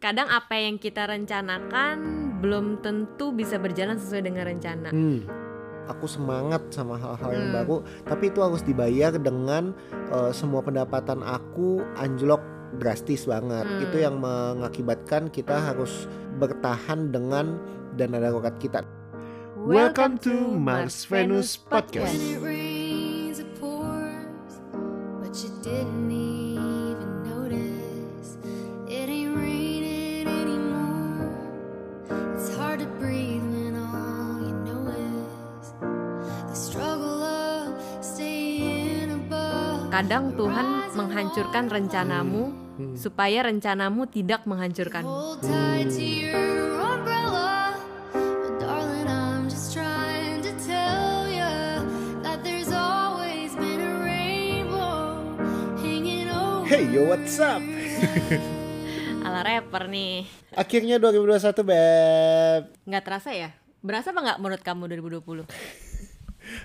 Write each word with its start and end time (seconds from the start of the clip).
kadang 0.00 0.32
apa 0.32 0.56
yang 0.56 0.80
kita 0.80 1.04
rencanakan 1.04 1.96
belum 2.40 2.80
tentu 2.80 3.36
bisa 3.36 3.60
berjalan 3.60 4.00
sesuai 4.00 4.32
dengan 4.32 4.48
rencana. 4.48 4.88
Hmm. 4.88 5.28
Aku 5.92 6.08
semangat 6.08 6.64
sama 6.72 6.96
hal-hal 6.96 7.30
yang 7.36 7.48
Hmm. 7.52 7.56
baru, 7.60 7.76
tapi 8.08 8.32
itu 8.32 8.40
harus 8.40 8.64
dibayar 8.64 9.12
dengan 9.20 9.76
eh, 10.10 10.32
semua 10.34 10.64
pendapatan 10.64 11.22
aku 11.22 11.84
anjlok 11.94 12.40
drastis 12.80 13.28
banget. 13.28 13.62
Hmm. 13.62 13.84
Itu 13.84 13.96
yang 14.00 14.18
mengakibatkan 14.18 15.28
kita 15.28 15.60
harus 15.60 16.08
bertahan 16.40 17.12
dengan 17.12 17.60
dana 17.94 18.18
darurat 18.18 18.56
kita. 18.56 18.82
Welcome 19.60 20.16
to 20.24 20.32
Mars 20.56 21.04
Venus 21.04 21.60
Podcast. 21.60 22.16
When 22.40 22.90
Kadang 40.00 40.32
Tuhan 40.32 40.96
menghancurkan 40.96 41.68
rencanamu 41.68 42.56
Hmm. 42.80 42.96
supaya 42.96 43.44
rencanamu 43.44 44.08
tidak 44.08 44.48
menghancurkan. 44.48 45.04
Hold 45.04 45.44
tight 45.44 45.92
to 45.92 46.00
your 46.00 46.40
umbrella. 46.80 47.76
But 48.16 48.64
darling, 48.64 49.04
I'm 49.04 49.44
just 49.52 49.76
trying 49.76 50.40
to 50.40 50.56
tell 50.64 51.28
ya. 51.28 51.84
Hey 56.64 56.88
yo 56.88 57.04
what's 57.04 57.36
up? 57.36 57.60
Ala 59.20 59.44
rapper 59.44 59.84
nih. 59.84 60.24
Akhirnya 60.56 60.96
2021 60.96 61.60
beb. 61.60 62.72
Nggak 62.88 63.04
terasa 63.04 63.36
ya? 63.36 63.52
Berasa 63.84 64.16
apa 64.16 64.20
nggak 64.24 64.38
menurut 64.40 64.62
kamu 64.64 64.96
2020? 64.96 65.44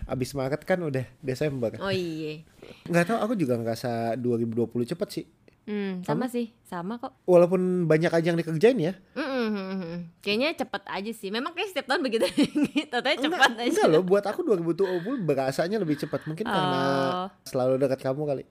Abis 0.05 0.31
Maret 0.31 0.61
kan 0.61 0.77
udah 0.79 1.05
Desember. 1.19 1.73
Oh 1.77 1.89
iya. 1.89 2.45
Nggak 2.85 3.05
tahu 3.07 3.17
aku 3.19 3.33
juga 3.33 3.57
ngerasa 3.57 4.13
2020 4.15 4.65
cepet 4.85 5.09
sih. 5.11 5.25
Hmm, 5.65 6.05
sama 6.05 6.29
sih, 6.29 6.53
sama 6.61 7.01
kok. 7.01 7.17
Walaupun 7.25 7.89
banyak 7.89 8.13
aja 8.13 8.27
yang 8.29 8.37
dikerjain 8.37 8.77
ya. 8.77 8.93
Mm-mm. 9.17 10.13
Kayaknya 10.21 10.61
cepet 10.61 10.83
aja 10.85 11.09
sih. 11.09 11.33
Memang 11.33 11.57
kayak 11.57 11.73
setiap 11.73 11.89
tahun 11.89 12.05
begitu. 12.05 12.29
Katanya 12.93 13.17
cepat 13.19 13.51
aja. 13.57 13.65
Enggak 13.65 13.87
loh, 13.89 14.05
buat 14.05 14.21
aku 14.21 14.45
2020 14.45 15.25
berasanya 15.25 15.81
lebih 15.81 15.97
cepat. 15.97 16.21
Mungkin 16.29 16.45
karena 16.45 16.81
Oh. 17.25 17.27
selalu 17.43 17.81
dekat 17.81 17.97
kamu 17.99 18.21
kali. 18.23 18.43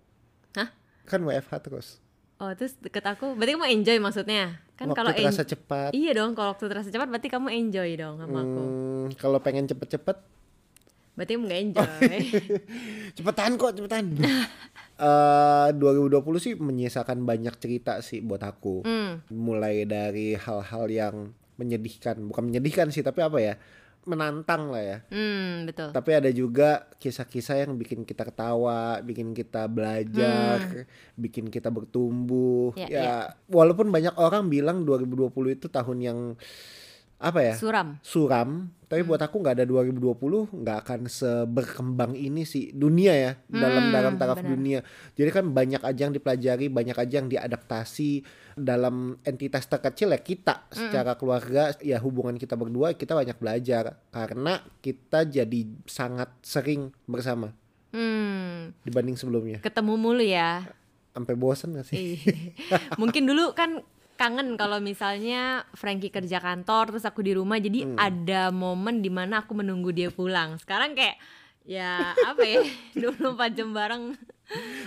Hah? 0.59 0.75
Kan 1.07 1.23
WFH 1.23 1.55
terus. 1.63 2.03
Oh, 2.43 2.51
terus 2.51 2.75
deket 2.83 3.07
aku. 3.07 3.39
Berarti 3.39 3.55
kamu 3.55 3.67
enjoy 3.71 3.97
maksudnya? 4.03 4.59
Kan 4.75 4.91
kalau 4.91 5.15
terasa 5.15 5.47
en- 5.47 5.51
cepat. 5.55 5.91
Iya 5.95 6.19
dong, 6.19 6.35
kalau 6.35 6.51
waktu 6.51 6.67
terasa 6.67 6.91
cepat 6.91 7.07
berarti 7.07 7.31
kamu 7.31 7.47
enjoy 7.47 7.95
dong 7.95 8.19
sama 8.19 8.43
aku. 8.43 8.59
Hmm, 8.59 9.07
kalau 9.15 9.39
pengen 9.39 9.71
cepet-cepet, 9.71 10.19
Berarti 11.15 11.33
nggak 11.41 11.61
enjoy. 11.61 12.19
cepetan 13.13 13.55
kok, 13.55 13.73
cepetan. 13.73 14.05
Eh 14.95 15.69
2020 15.75 16.23
sih 16.39 16.55
menyisakan 16.55 17.27
banyak 17.27 17.59
cerita 17.59 17.99
sih 17.99 18.23
buat 18.23 18.39
aku. 18.41 18.87
hmm. 18.87 19.27
Mulai 19.29 19.83
dari 19.85 20.39
hal-hal 20.39 20.87
yang 20.87 21.17
menyedihkan, 21.55 22.23
bukan 22.23 22.47
menyedihkan 22.47 22.91
sih, 22.91 23.03
tapi 23.03 23.19
apa 23.19 23.43
ya? 23.43 23.55
Menantang 24.05 24.71
lah 24.71 24.79
ya. 24.79 24.99
Hmm, 25.11 25.67
betul. 25.67 25.91
Tapi 25.91 26.11
ada 26.15 26.31
juga 26.31 26.87
kisah-kisah 26.99 27.67
yang 27.67 27.75
bikin 27.75 28.07
kita 28.07 28.23
ketawa, 28.23 29.03
bikin 29.03 29.35
kita 29.35 29.67
belajar, 29.67 30.87
bikin 31.17 31.51
kita 31.51 31.75
bertumbuh. 31.75 32.71
Ya, 32.77 32.87
Ya, 32.87 33.03
ya. 33.03 33.17
walaupun 33.51 33.91
banyak 33.91 34.15
orang 34.15 34.47
bilang 34.47 34.87
2020 34.87 35.27
itu 35.53 35.67
tahun 35.67 35.99
yang 35.99 36.19
apa 37.17 37.41
ya? 37.43 37.55
Suram. 37.57 37.99
suram, 37.99 38.71
tapi 38.95 39.03
buat 39.03 39.19
aku 39.19 39.37
nggak 39.37 39.55
ada 39.57 39.67
2020 39.67 39.99
nggak 40.55 40.79
akan 40.81 41.01
seberkembang 41.05 42.15
ini 42.15 42.43
sih 42.43 42.71
dunia 42.71 43.11
ya 43.11 43.33
dalam 43.45 43.85
Hmm, 43.85 43.93
dalam 43.93 44.15
taraf 44.15 44.39
benar. 44.39 44.49
dunia. 44.49 44.79
Jadi 45.13 45.31
kan 45.31 45.45
banyak 45.49 45.83
aja 45.83 46.01
yang 46.01 46.15
dipelajari, 46.15 46.67
banyak 46.69 46.95
aja 46.95 47.15
yang 47.17 47.27
diadaptasi 47.27 48.23
dalam 48.55 48.95
entitas 49.21 49.67
terkecil 49.67 50.09
ya 50.09 50.21
kita 50.21 50.71
secara 50.71 51.15
keluarga 51.15 51.75
ya 51.81 51.99
hubungan 51.99 52.35
kita 52.35 52.55
berdua 52.55 52.95
kita 52.95 53.11
banyak 53.13 53.35
belajar 53.35 53.99
karena 54.09 54.63
kita 54.79 55.27
jadi 55.27 55.61
sangat 55.85 56.31
sering 56.41 56.95
bersama 57.05 57.51
Hmm, 57.91 58.71
dibanding 58.81 59.15
sebelumnya. 59.15 59.59
ketemu 59.61 59.95
mulu 59.95 60.23
ya. 60.23 60.67
Sampai 61.11 61.35
bosan 61.35 61.75
gak 61.75 61.87
sih? 61.87 62.19
Iya. 62.19 62.35
Mungkin 62.95 63.23
dulu 63.23 63.55
kan 63.55 63.83
kangen 64.15 64.55
kalau 64.55 64.79
misalnya 64.79 65.67
Frankie 65.75 66.11
kerja 66.11 66.39
kantor 66.39 66.95
terus 66.95 67.05
aku 67.05 67.21
di 67.21 67.35
rumah 67.35 67.59
jadi 67.59 67.85
Hmm. 67.85 67.99
ada 67.99 68.49
momen 68.49 69.03
di 69.03 69.11
mana 69.11 69.43
aku 69.43 69.59
menunggu 69.59 69.91
dia 69.91 70.09
pulang. 70.09 70.57
Sekarang 70.59 70.95
kayak 70.95 71.19
ya 71.65 72.13
apa 72.13 72.43
ya 72.45 72.61
24 73.01 73.57
jam 73.57 73.75
bareng. 73.75 74.15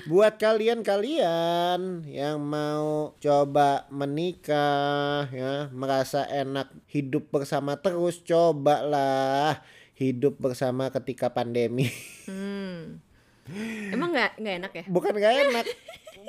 Buat 0.05 0.37
kalian-kalian 0.37 2.05
yang 2.05 2.37
mau 2.37 3.17
coba 3.17 3.89
menikah 3.89 5.25
ya, 5.33 5.67
merasa 5.73 6.29
enak 6.29 6.69
hidup 6.85 7.33
bersama 7.33 7.73
terus, 7.73 8.21
cobalah 8.21 9.65
hidup 9.97 10.37
bersama 10.37 10.93
ketika 10.93 11.33
pandemi. 11.33 11.89
Hmm. 12.29 13.01
Emang 13.95 14.13
nggak 14.13 14.37
nggak 14.37 14.55
enak 14.61 14.71
ya? 14.77 14.83
Bukan 14.85 15.13
gak 15.17 15.35
enak. 15.49 15.65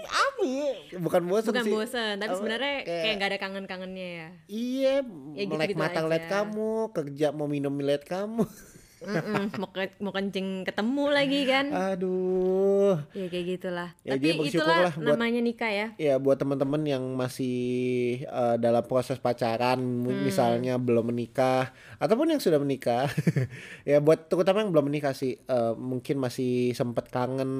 Apa 0.01 0.43
ya? 0.43 0.73
Bukan 0.97 1.23
bosan 1.25 1.51
Bukan 1.51 1.65
sih. 1.65 1.73
bosen, 1.73 2.15
tapi 2.17 2.29
Apa, 2.29 2.39
sebenarnya 2.39 2.75
kayak- 2.81 3.03
kayak 3.03 3.15
nggak 3.17 3.31
ada 3.31 3.39
kangen-kangennya 3.41 4.09
ya. 4.09 4.29
Iya, 4.47 4.95
Ya 5.35 5.43
melek 5.45 5.49
gitu-gitu 5.69 5.79
mata 5.79 5.99
ngeliat 5.99 6.27
kamu, 6.27 6.71
kerja 6.93 7.27
mau 7.31 7.47
minum 7.47 7.73
ngeliat 7.73 8.05
kamu. 8.05 8.45
Mm-mm, 8.99 9.55
mau 9.55 9.71
ke- 9.71 9.95
mau 10.01 10.11
kencing 10.11 10.65
ketemu 10.65 11.05
lagi 11.09 11.41
kan? 11.45 11.71
Aduh. 11.71 12.99
Ya 13.13 13.27
kayak 13.27 13.47
gitulah. 13.53 13.95
Ya, 14.03 14.19
Tapi 14.19 14.27
itulah 14.45 14.91
buat- 14.91 14.99
namanya 14.99 15.39
nikah 15.39 15.71
ya. 15.71 15.87
Ya 15.97 16.15
buat 16.17 16.35
teman-teman 16.35 16.83
yang 16.83 17.05
masih 17.15 17.55
eh, 18.21 18.57
dalam 18.57 18.83
proses 18.83 19.17
pacaran 19.17 19.79
Hmm. 19.79 20.19
misalnya 20.21 20.75
belum 20.77 21.07
menikah 21.07 21.71
ataupun 21.97 22.27
yang 22.29 22.41
sudah 22.41 22.59
menikah 22.59 23.07
ya 23.87 23.99
buat 23.99 24.27
terutama 24.27 24.61
yang 24.61 24.75
belum 24.75 24.87
menikah 24.87 25.13
sih 25.13 25.39
eh, 25.39 25.73
mungkin 25.75 26.19
masih 26.19 26.73
sempet 26.73 27.07
kangen 27.07 27.51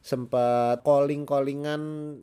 sempet 0.00 0.80
calling 0.86 1.26
callingan 1.26 1.82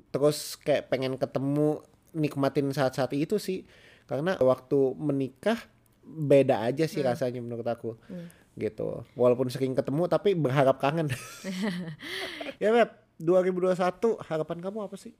terus 0.10 0.56
kayak 0.62 0.88
pengen 0.88 1.20
ketemu 1.20 1.84
nikmatin 2.16 2.72
saat-saat 2.72 3.12
itu 3.14 3.36
sih. 3.38 3.68
Karena 4.06 4.38
waktu 4.38 4.94
menikah 4.96 5.58
beda 6.06 6.62
aja 6.62 6.86
sih 6.86 7.02
rasanya 7.02 7.42
menurut 7.42 7.66
aku. 7.66 7.98
Gitu. 8.56 9.04
Walaupun 9.18 9.52
sering 9.52 9.76
ketemu 9.76 10.08
tapi 10.08 10.38
berharap 10.38 10.80
kangen. 10.80 11.12
Ya 12.64 12.72
Beb. 12.72 12.92
2021 13.16 13.80
harapan 14.28 14.58
kamu 14.60 14.92
apa 14.92 14.96
sih? 15.00 15.16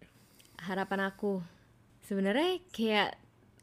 Harapan 0.60 1.08
aku. 1.08 1.40
Sebenarnya 2.04 2.60
kayak 2.76 3.16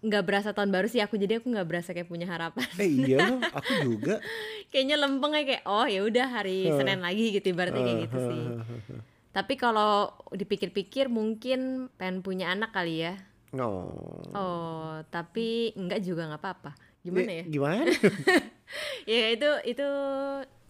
nggak 0.02 0.24
berasa 0.26 0.50
tahun 0.50 0.74
baru 0.74 0.90
sih 0.90 0.98
aku 0.98 1.14
jadi 1.14 1.38
aku 1.38 1.46
nggak 1.46 1.68
berasa 1.70 1.94
kayak 1.94 2.10
punya 2.10 2.26
harapan. 2.26 2.66
Eh 2.74 2.90
iya 3.06 3.38
aku 3.54 3.72
juga. 3.86 4.18
Kayaknya 4.74 4.96
lempeng 4.98 5.32
kayak 5.32 5.62
oh 5.62 5.86
ya 5.86 6.02
udah 6.02 6.26
hari 6.26 6.66
Senin 6.66 6.98
lagi 6.98 7.30
gitu 7.30 7.54
ibaratnya 7.54 7.82
kayak 7.86 8.00
gitu 8.10 8.18
sih. 8.18 8.42
Tapi 9.32 9.54
kalau 9.56 10.10
dipikir-pikir 10.34 11.06
mungkin 11.06 11.88
pengen 11.96 12.20
punya 12.20 12.50
anak 12.50 12.74
kali 12.74 13.06
ya. 13.06 13.14
No. 13.52 13.94
Oh, 14.32 15.00
tapi 15.12 15.76
enggak 15.76 16.02
juga 16.02 16.26
nggak 16.28 16.42
apa-apa. 16.42 16.72
Gimana 17.04 17.32
ya? 17.40 17.44
Gimana? 17.46 17.86
Ya 19.04 19.28
itu 19.36 19.50
itu 19.69 19.88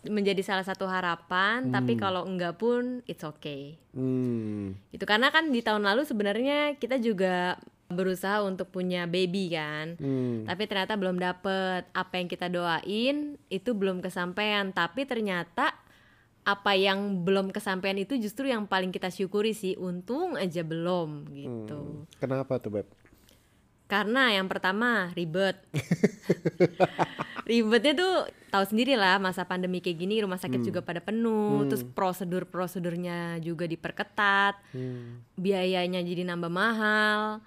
menjadi 0.02 0.42
salah 0.42 0.66
satu 0.66 0.90
harapan, 0.90 1.70
tapi 1.70 1.94
kalau 1.94 2.26
enggak 2.26 2.58
pun 2.58 3.06
it's 3.06 3.22
okay. 3.22 3.78
hmm. 3.94 4.74
Itu 4.90 5.06
karena 5.06 5.30
kan 5.30 5.54
di 5.54 5.62
tahun 5.62 5.86
lalu 5.86 6.02
sebenarnya 6.02 6.74
kita 6.82 6.98
juga 6.98 7.62
berusaha 7.92 8.42
untuk 8.42 8.72
punya 8.72 9.04
baby 9.06 9.52
kan. 9.52 10.00
Hmm. 10.00 10.48
Tapi 10.48 10.66
ternyata 10.66 10.96
belum 10.96 11.20
dapet 11.20 11.86
apa 11.92 12.14
yang 12.18 12.28
kita 12.28 12.48
doain 12.48 13.36
itu 13.52 13.70
belum 13.72 14.00
kesampaian. 14.00 14.72
Tapi 14.72 15.04
ternyata 15.04 15.76
apa 16.42 16.74
yang 16.74 17.22
belum 17.22 17.54
kesampaian 17.54 17.94
itu 18.00 18.18
justru 18.18 18.50
yang 18.50 18.66
paling 18.66 18.90
kita 18.90 19.12
syukuri 19.12 19.54
sih. 19.54 19.78
Untung 19.78 20.34
aja 20.34 20.64
belum 20.66 21.30
gitu. 21.30 22.08
Kenapa 22.18 22.58
tuh, 22.58 22.82
Beb? 22.82 22.88
Karena 23.92 24.32
yang 24.32 24.48
pertama 24.48 25.12
ribet. 25.12 25.60
Ribetnya 27.44 27.92
tuh 27.92 28.14
tahu 28.48 28.64
sendiri 28.64 28.96
lah 28.96 29.20
masa 29.20 29.44
pandemi 29.44 29.84
kayak 29.84 30.00
gini 30.00 30.24
rumah 30.24 30.40
sakit 30.40 30.64
juga 30.64 30.80
pada 30.80 31.04
penuh, 31.04 31.68
terus 31.68 31.84
prosedur-prosedurnya 31.84 33.36
juga 33.44 33.68
diperketat, 33.68 34.56
biayanya 35.36 36.00
jadi 36.00 36.24
nambah 36.24 36.48
mahal. 36.48 37.44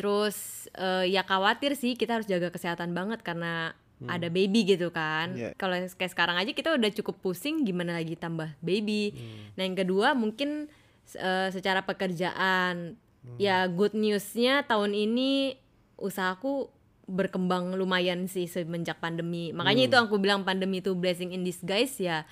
Terus 0.00 0.64
eh, 0.72 1.12
ya 1.12 1.20
khawatir 1.28 1.76
sih 1.76 1.92
kita 1.92 2.16
harus 2.16 2.24
jaga 2.24 2.48
kesehatan 2.48 2.96
banget 2.96 3.20
karena 3.20 3.76
ada 4.08 4.32
baby 4.32 4.64
gitu 4.64 4.88
kan. 4.88 5.36
Iya. 5.36 5.52
Kalau 5.60 5.76
kayak 5.76 6.12
sekarang 6.16 6.40
aja 6.40 6.56
kita 6.56 6.72
udah 6.72 6.88
cukup 6.96 7.20
pusing 7.20 7.68
gimana 7.68 8.00
lagi 8.00 8.16
tambah 8.16 8.48
baby. 8.64 9.12
Nah, 9.60 9.68
yang 9.68 9.76
kedua 9.76 10.16
mungkin 10.16 10.72
eh, 11.12 11.48
secara 11.52 11.84
pekerjaan. 11.84 12.96
Ya 13.36 13.68
good 13.68 13.92
newsnya 13.92 14.64
tahun 14.64 14.96
ini 14.96 15.60
usahaku 16.00 16.72
berkembang 17.04 17.76
lumayan 17.76 18.24
sih 18.24 18.48
semenjak 18.48 18.96
pandemi. 18.96 19.52
Makanya 19.52 19.92
itu 19.92 19.96
aku 20.00 20.16
bilang 20.16 20.48
pandemi 20.48 20.80
itu 20.80 20.96
blessing 20.96 21.36
in 21.36 21.44
disguise 21.44 22.00
ya. 22.00 22.24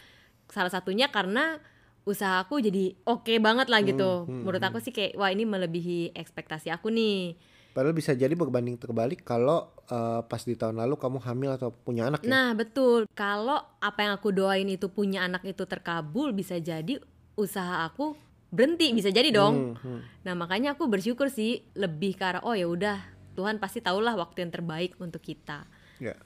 Salah 0.49 0.73
satunya 0.73 1.13
karena 1.13 1.61
usahaku 2.09 2.65
jadi 2.65 2.97
oke 3.05 3.37
banget 3.45 3.69
lah 3.69 3.85
gitu. 3.85 4.25
Menurut 4.25 4.65
aku 4.65 4.81
sih 4.81 4.97
kayak 4.97 5.21
wah 5.21 5.29
ini 5.29 5.45
melebihi 5.45 6.17
ekspektasi 6.17 6.73
aku 6.73 6.89
nih 6.89 7.37
Padahal 7.79 7.95
bisa 7.95 8.11
jadi 8.11 8.35
berbanding 8.35 8.75
terbalik 8.75 9.23
kalau 9.23 9.71
eh, 9.87 10.19
pas 10.27 10.43
di 10.43 10.59
tahun 10.59 10.83
lalu 10.83 10.99
kamu 10.99 11.23
hamil 11.23 11.55
atau 11.55 11.71
punya 11.71 12.11
anak 12.11 12.27
ya. 12.27 12.31
Nah, 12.35 12.51
betul. 12.51 13.07
Kalau 13.15 13.63
apa 13.79 14.03
yang 14.03 14.19
aku 14.19 14.35
doain 14.35 14.67
itu 14.67 14.91
punya 14.91 15.23
anak 15.23 15.47
itu 15.47 15.63
terkabul, 15.63 16.35
bisa 16.35 16.59
jadi 16.59 16.99
usaha 17.39 17.87
aku 17.87 18.19
berhenti, 18.51 18.91
bisa 18.91 19.15
jadi 19.15 19.31
dong. 19.31 19.79
Hmm, 19.79 19.95
hmm. 19.95 20.01
Nah, 20.27 20.35
makanya 20.35 20.75
aku 20.75 20.91
bersyukur 20.91 21.31
sih 21.31 21.63
lebih 21.79 22.19
ke 22.19 22.27
arah 22.27 22.43
oh 22.43 22.59
ya 22.59 22.67
udah, 22.67 22.99
Tuhan 23.39 23.63
pasti 23.63 23.79
tahulah 23.79 24.19
waktu 24.19 24.43
yang 24.43 24.51
terbaik 24.51 24.99
untuk 24.99 25.23
kita. 25.23 25.63
Ya. 26.03 26.19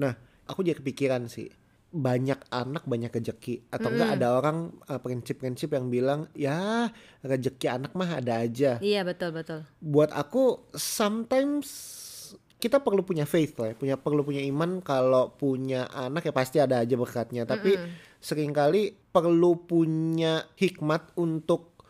Nah, 0.00 0.16
aku 0.48 0.64
jadi 0.64 0.80
kepikiran 0.80 1.28
sih. 1.28 1.52
Banyak 1.90 2.46
anak 2.54 2.86
banyak 2.86 3.10
rezeki 3.10 3.66
atau 3.66 3.90
enggak 3.90 4.10
ada 4.18 4.38
orang 4.38 4.70
eh, 4.86 5.00
prinsip-prinsip 5.02 5.74
yang 5.74 5.90
bilang 5.90 6.30
ya 6.38 6.86
rezeki 7.26 7.66
anak 7.66 7.92
mah 7.98 8.22
ada 8.22 8.46
aja. 8.46 8.78
Iya, 8.78 9.02
betul, 9.02 9.34
betul. 9.34 9.66
Buat 9.82 10.14
aku 10.14 10.70
sometimes 10.78 11.66
kita 12.60 12.78
perlu 12.84 13.02
punya 13.02 13.24
faith 13.24 13.56
lah, 13.56 13.72
ya, 13.72 13.74
punya 13.74 13.96
perlu 13.96 14.20
punya 14.20 14.44
iman 14.44 14.84
kalau 14.84 15.32
punya 15.34 15.88
anak 15.90 16.28
ya 16.28 16.32
pasti 16.36 16.60
ada 16.60 16.84
aja 16.84 16.94
berkatnya. 16.94 17.48
Tapi 17.48 17.74
sering 18.20 18.52
kali 18.52 18.92
perlu 18.92 19.64
punya 19.64 20.44
hikmat 20.60 21.16
untuk 21.16 21.80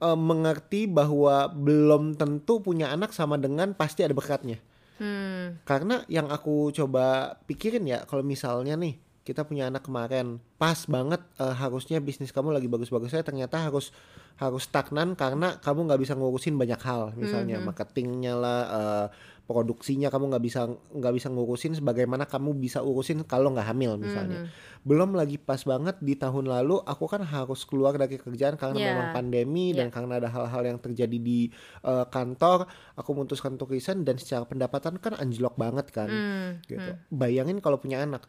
eh, 0.00 0.18
mengerti 0.18 0.88
bahwa 0.88 1.52
belum 1.52 2.16
tentu 2.16 2.64
punya 2.64 2.90
anak 2.90 3.12
sama 3.12 3.36
dengan 3.36 3.76
pasti 3.76 4.02
ada 4.02 4.16
berkatnya. 4.16 4.58
Hmm. 4.98 5.58
Karena 5.66 6.06
yang 6.08 6.30
aku 6.30 6.70
coba 6.70 7.36
pikirin 7.44 7.84
ya 7.84 8.06
kalau 8.06 8.22
misalnya 8.22 8.78
nih 8.78 9.03
kita 9.24 9.42
punya 9.42 9.66
anak 9.66 9.82
kemarin. 9.82 10.38
Pas 10.54 10.76
banget 10.84 11.24
eh, 11.36 11.54
harusnya 11.56 11.98
bisnis 11.98 12.30
kamu 12.30 12.52
lagi 12.52 12.68
bagus-bagusnya 12.68 13.24
ternyata 13.24 13.56
harus 13.58 13.88
harus 14.34 14.66
stagnan 14.66 15.14
karena 15.14 15.56
kamu 15.58 15.86
nggak 15.88 16.00
bisa 16.00 16.12
ngurusin 16.14 16.54
banyak 16.54 16.80
hal. 16.80 17.16
Misalnya 17.16 17.58
marketingnya 17.64 18.32
lah 18.36 18.60
eh, 18.68 19.06
produksinya 19.44 20.08
kamu 20.08 20.32
nggak 20.32 20.44
bisa 20.44 20.60
nggak 20.66 21.14
bisa 21.14 21.28
ngurusin 21.28 21.76
sebagaimana 21.76 22.24
kamu 22.24 22.56
bisa 22.56 22.80
urusin 22.80 23.28
kalau 23.28 23.52
nggak 23.52 23.68
hamil 23.68 24.00
misalnya. 24.00 24.48
Belum 24.84 25.12
lagi 25.12 25.36
pas 25.36 25.60
banget 25.60 26.00
di 26.00 26.16
tahun 26.16 26.48
lalu 26.48 26.80
aku 26.80 27.04
kan 27.04 27.20
harus 27.20 27.64
keluar 27.64 27.92
dari 27.94 28.16
kerjaan 28.16 28.56
karena 28.56 28.72
Yeah. 28.74 28.90
memang 28.90 29.08
pandemi 29.14 29.70
dan 29.70 29.88
karena 29.88 30.16
ada 30.16 30.28
hal-hal 30.28 30.62
yang 30.66 30.78
terjadi 30.80 31.16
di 31.16 31.48
eh, 31.84 32.06
kantor 32.08 32.64
aku 32.96 33.10
memutuskan 33.12 33.54
untuk 33.54 33.70
resign 33.70 34.02
dan 34.02 34.16
secara 34.16 34.44
pendapatan 34.44 34.96
kan 34.96 35.12
anjlok 35.14 35.54
banget 35.54 35.88
kan 35.88 36.08
Hmm. 36.08 36.50
gitu. 36.64 36.96
bayangin 37.08 37.60
kalau 37.60 37.76
punya 37.76 38.00
anak 38.00 38.24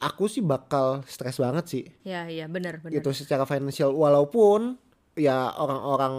aku 0.00 0.30
sih 0.30 0.42
bakal 0.44 1.02
stres 1.06 1.38
banget 1.38 1.64
sih. 1.66 1.84
Ya, 2.02 2.26
iya, 2.26 2.50
benar, 2.50 2.80
benar. 2.82 3.00
gitu 3.00 3.10
secara 3.14 3.44
finansial 3.44 3.94
walaupun 3.94 4.78
ya 5.14 5.54
orang-orang 5.54 6.14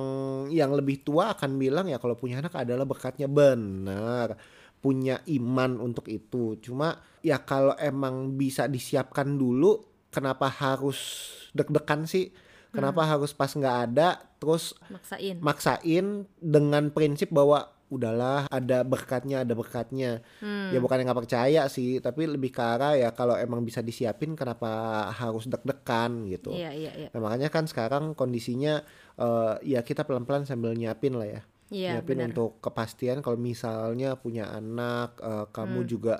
yang 0.55 0.71
lebih 0.71 1.03
tua 1.03 1.35
akan 1.35 1.59
bilang 1.59 1.91
ya 1.91 1.99
kalau 1.99 2.15
punya 2.15 2.39
anak 2.39 2.55
adalah 2.55 2.87
berkatnya 2.87 3.27
benar 3.27 4.39
punya 4.79 5.17
iman 5.33 5.81
untuk 5.81 6.05
itu. 6.13 6.61
Cuma 6.61 6.93
ya 7.25 7.41
kalau 7.41 7.73
emang 7.81 8.37
bisa 8.37 8.69
disiapkan 8.69 9.33
dulu 9.33 9.81
kenapa 10.13 10.45
harus 10.45 11.31
deg-degan 11.57 12.05
sih? 12.05 12.29
Kenapa 12.69 13.07
harus 13.07 13.31
pas 13.31 13.47
nggak 13.47 13.77
ada 13.87 14.19
terus 14.35 14.75
Maksain. 14.91 15.39
maksain 15.39 16.05
dengan 16.43 16.91
prinsip 16.91 17.31
bahwa 17.31 17.71
udahlah 17.87 18.49
ada 18.49 18.81
berkatnya 18.81 19.41
ada 19.41 19.53
berkatnya 19.53 20.25
Hmm. 20.37 20.73
ya 20.73 20.79
bukan 20.79 20.97
yang 20.97 21.07
nggak 21.07 21.21
percaya 21.21 21.61
sih 21.65 21.97
tapi 21.99 22.25
lebih 22.25 22.49
ke 22.49 22.57
arah 22.57 22.93
ya 22.93 23.09
kalau 23.09 23.33
emang 23.35 23.61
bisa 23.61 23.79
disiapin 23.79 24.33
kenapa 24.33 24.67
harus 25.11 25.45
deg-degan 25.45 26.25
gitu 26.25 26.49
Iya, 26.49 26.73
iya, 26.73 26.91
iya. 26.95 27.07
Nah, 27.13 27.21
makanya 27.21 27.47
kan 27.47 27.65
sekarang 27.65 28.13
kondisinya 28.13 28.81
eh, 29.15 29.53
ya 29.63 29.79
kita 29.79 30.01
pelan-pelan 30.01 30.43
sambil 30.43 30.73
nyiapin 30.73 31.13
lah 31.13 31.29
ya. 31.29 31.41
Iya, 31.65 31.97
nyiapin 31.97 32.17
benar. 32.19 32.29
untuk 32.29 32.59
kepastian 32.59 33.21
kalau 33.21 33.37
misalnya 33.37 34.13
punya 34.15 34.49
anak, 34.49 35.17
eh, 35.17 35.45
kamu 35.49 35.79
Hmm. 35.81 35.89
juga 35.89 36.15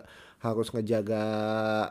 harus 0.46 0.70
ngejaga 0.70 1.26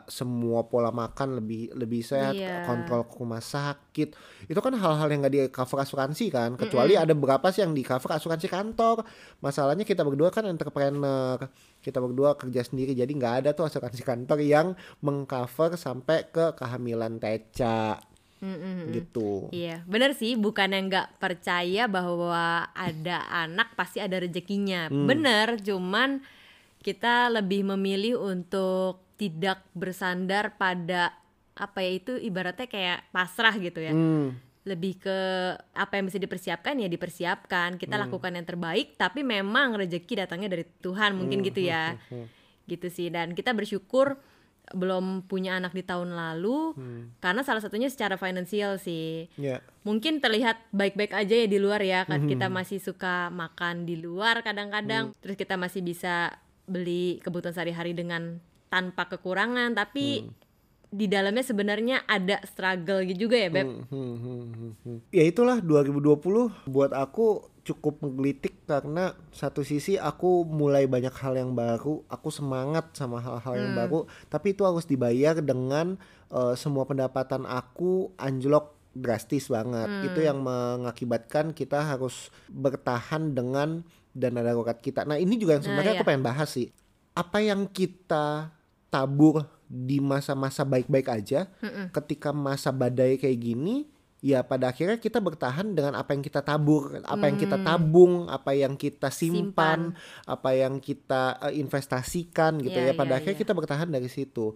semua 0.07 0.63
pola 0.65 0.95
makan 0.95 1.43
lebih 1.43 1.75
lebih 1.75 1.99
sehat, 1.99 2.31
Iya. 2.31 2.63
kontrol 2.63 3.03
ke 3.03 3.15
rumah 3.19 3.43
sakit. 3.43 4.15
Itu 4.47 4.63
kan 4.63 4.71
hal-hal 4.79 5.07
yang 5.11 5.19
nggak 5.19 5.33
di 5.35 5.41
cover 5.51 5.83
asuransi 5.83 6.31
kan. 6.31 6.55
Kecuali 6.55 6.95
ada 6.95 7.11
beberapa 7.11 7.51
sih 7.51 7.67
yang 7.67 7.75
di 7.75 7.83
cover 7.83 8.15
asuransi 8.15 8.47
kantor. 8.47 9.03
Masalahnya 9.43 9.83
kita 9.83 10.07
berdua 10.07 10.31
kan 10.31 10.47
entrepreneur. 10.47 11.43
Kita 11.83 11.99
berdua 11.99 12.39
kerja 12.39 12.63
sendiri 12.63 12.95
jadi 12.95 13.11
nggak 13.11 13.35
ada 13.43 13.49
tuh 13.51 13.67
asuransi 13.67 14.01
kantor 14.01 14.39
yang 14.39 14.73
mengcover 15.03 15.75
sampai 15.75 16.31
ke 16.31 16.55
kehamilan 16.55 17.19
teca 17.19 17.99
Mm-mm. 18.43 18.93
gitu. 18.93 19.49
Iya, 19.49 19.81
benar 19.89 20.13
sih. 20.13 20.37
Bukan 20.37 20.69
yang 20.75 20.91
nggak 20.91 21.17
percaya 21.17 21.89
bahwa 21.89 22.67
ada 22.71 23.25
anak 23.31 23.73
pasti 23.73 24.03
ada 24.03 24.21
rezekinya. 24.21 24.91
Hmm. 24.91 25.07
Bener, 25.09 25.57
cuman 25.63 26.21
kita 26.85 27.33
lebih 27.33 27.65
memilih 27.65 28.21
untuk 28.21 29.01
tidak 29.17 29.65
bersandar 29.73 30.53
pada 30.53 31.17
apa 31.57 31.79
ya 31.81 31.91
itu 31.97 32.13
ibaratnya 32.19 32.69
kayak 32.69 33.09
pasrah 33.09 33.55
gitu 33.57 33.81
ya. 33.81 33.89
Hmm. 33.89 34.37
Lebih 34.65 35.01
ke 35.01 35.17
apa 35.73 35.97
yang 35.97 36.05
bisa 36.05 36.19
dipersiapkan 36.19 36.77
ya 36.77 36.85
dipersiapkan. 36.85 37.81
Kita 37.81 37.95
Hmm. 37.95 38.03
lakukan 38.05 38.37
yang 38.37 38.45
terbaik, 38.45 38.93
tapi 38.95 39.25
memang 39.25 39.73
rezeki 39.73 40.21
datangnya 40.21 40.51
dari 40.51 40.65
Tuhan 40.77 41.15
mungkin 41.15 41.41
Hmm, 41.41 41.47
gitu 41.47 41.61
ya. 41.63 41.97
Gitu 42.65 42.87
sih. 42.89 43.09
Dan 43.09 43.33
kita 43.33 43.49
bersyukur 43.49 44.21
belum 44.73 45.29
punya 45.29 45.61
anak 45.61 45.77
di 45.77 45.85
tahun 45.85 46.17
lalu 46.17 46.73
karena 47.21 47.45
salah 47.45 47.61
satunya 47.61 47.85
secara 47.85 48.17
finansial 48.17 48.81
sih 48.81 49.29
Ya. 49.37 49.61
mungkin 49.85 50.17
terlihat 50.17 50.57
baik-baik 50.73 51.13
aja 51.13 51.37
ya 51.37 51.45
di 51.45 51.61
luar 51.61 51.85
ya 51.85 52.01
kan 52.01 52.25
kita 52.25 52.49
masih 52.49 52.81
suka 52.81 53.29
makan 53.29 53.85
di 53.85 53.93
luar 53.93 54.41
kadang-kadang 54.41 55.13
terus 55.21 55.37
kita 55.37 55.53
masih 55.53 55.85
bisa 55.85 56.33
beli 56.65 57.21
kebutuhan 57.21 57.53
sehari-hari 57.53 57.93
dengan 57.93 58.41
tanpa 58.69 59.07
kekurangan 59.07 59.77
tapi 59.77 60.27
di 60.95 61.11
dalamnya 61.11 61.43
sebenarnya 61.43 62.07
ada 62.07 62.39
struggle 62.47 63.03
gitu 63.03 63.27
juga 63.27 63.37
ya 63.37 63.49
beb 63.51 63.67
Hmm, 63.67 63.83
hmm, 63.89 64.15
hmm, 64.15 64.43
hmm, 64.47 64.73
hmm. 64.85 64.97
Ya 65.11 65.23
itulah 65.27 65.59
2020 65.59 66.71
buat 66.71 66.91
aku 66.95 67.51
cukup 67.65 67.99
menggelitik 68.05 68.63
karena 68.69 69.17
satu 69.33 69.65
sisi 69.65 69.97
aku 69.97 70.45
mulai 70.45 70.85
banyak 70.85 71.11
hal 71.17 71.33
yang 71.33 71.57
baru, 71.57 72.05
aku 72.05 72.29
semangat 72.29 72.93
sama 72.93 73.17
hal-hal 73.17 73.53
yang 73.57 73.73
baru, 73.73 74.05
tapi 74.29 74.53
itu 74.53 74.61
harus 74.61 74.85
dibayar 74.85 75.41
dengan 75.41 75.97
eh, 76.29 76.53
semua 76.53 76.85
pendapatan 76.85 77.49
aku 77.49 78.13
anjlok 78.21 78.77
drastis 78.93 79.49
banget. 79.49 79.89
Itu 80.07 80.23
yang 80.23 80.45
mengakibatkan 80.45 81.51
kita 81.51 81.83
harus 81.83 82.29
bertahan 82.47 83.33
dengan 83.35 83.83
dana 84.15 84.39
darurat 84.39 84.79
kita. 84.79 85.03
Nah, 85.03 85.19
ini 85.19 85.35
juga 85.35 85.59
yang 85.59 85.63
sebenarnya 85.67 85.91
Nah, 85.91 85.97
aku 85.99 86.05
iya. 86.07 86.09
pengen 86.09 86.23
bahas 86.23 86.49
sih. 86.49 86.71
Apa 87.11 87.43
yang 87.43 87.67
kita 87.67 88.55
tabur 88.87 89.43
di 89.67 89.99
masa-masa 89.99 90.63
baik-baik 90.63 91.11
aja, 91.11 91.51
ketika 91.91 92.31
masa 92.31 92.71
badai 92.71 93.19
kayak 93.19 93.39
gini, 93.43 93.91
ya 94.23 94.41
pada 94.41 94.71
akhirnya 94.71 94.97
kita 94.97 95.19
bertahan 95.19 95.75
dengan 95.75 95.93
apa 95.99 96.15
yang 96.15 96.23
kita 96.23 96.41
tabur, 96.41 97.03
apa 97.03 97.23
yang 97.27 97.37
kita 97.37 97.57
tabung, 97.59 98.25
apa 98.31 98.51
yang 98.55 98.73
kita 98.79 99.11
simpan, 99.11 99.93
apa 100.25 100.49
yang 100.55 100.79
kita 100.79 101.37
eh, 101.49 101.59
investasikan 101.59 102.57
gitu 102.63 102.77
Iya, 102.77 102.93
ya. 102.93 102.93
Pada 102.95 103.13
iya, 103.13 103.17
akhirnya 103.21 103.37
iya. 103.37 103.43
kita 103.43 103.53
bertahan 103.53 103.89
dari 103.91 104.09
situ. 104.09 104.55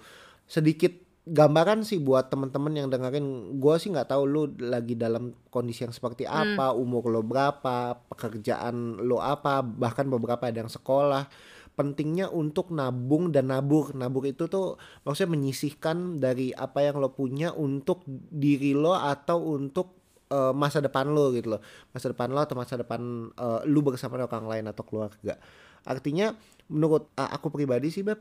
Sedikit 0.49 1.08
gambaran 1.27 1.83
sih 1.83 1.99
buat 1.99 2.31
teman-teman 2.31 2.73
yang 2.73 2.87
dengerin 2.87 3.59
gue 3.59 3.75
sih 3.77 3.91
nggak 3.91 4.09
tahu 4.15 4.23
lu 4.25 4.43
lagi 4.63 4.95
dalam 4.95 5.35
kondisi 5.51 5.83
yang 5.83 5.93
seperti 5.93 6.23
Hmm. 6.25 6.55
apa 6.55 6.71
umur 6.73 7.11
lo 7.11 7.21
berapa 7.21 7.99
pekerjaan 8.07 9.03
lo 9.03 9.19
apa 9.19 9.61
bahkan 9.61 10.07
beberapa 10.07 10.47
ada 10.47 10.63
yang 10.63 10.71
sekolah. 10.71 11.27
Pentingnya 11.79 12.27
untuk 12.27 12.75
nabung 12.75 13.31
dan 13.31 13.55
nabur. 13.55 13.95
Nabur 13.95 14.27
itu 14.27 14.51
tuh 14.51 14.75
maksudnya 15.07 15.31
menyisihkan 15.39 16.19
dari 16.19 16.51
apa 16.51 16.83
yang 16.83 16.99
lo 16.99 17.15
punya 17.15 17.55
untuk 17.55 18.03
diri 18.27 18.75
lo 18.75 18.91
atau 18.91 19.55
untuk 19.55 19.95
eh, 20.27 20.51
masa 20.51 20.83
depan 20.83 21.07
lo 21.07 21.31
gitu 21.31 21.55
loh. 21.55 21.61
Masa 21.95 22.11
depan 22.11 22.35
lo 22.35 22.43
atau 22.43 22.59
masa 22.59 22.75
depan 22.75 23.31
eh, 23.31 23.61
lu 23.71 23.79
bersama 23.79 24.19
orang 24.19 24.47
lain 24.51 24.65
atau 24.67 24.83
keluarga. 24.83 25.39
Artinya 25.87 26.35
menurut 26.67 27.15
eh, 27.15 27.29
aku 27.31 27.47
pribadi 27.47 27.87
sih 27.95 28.03
beb 28.03 28.19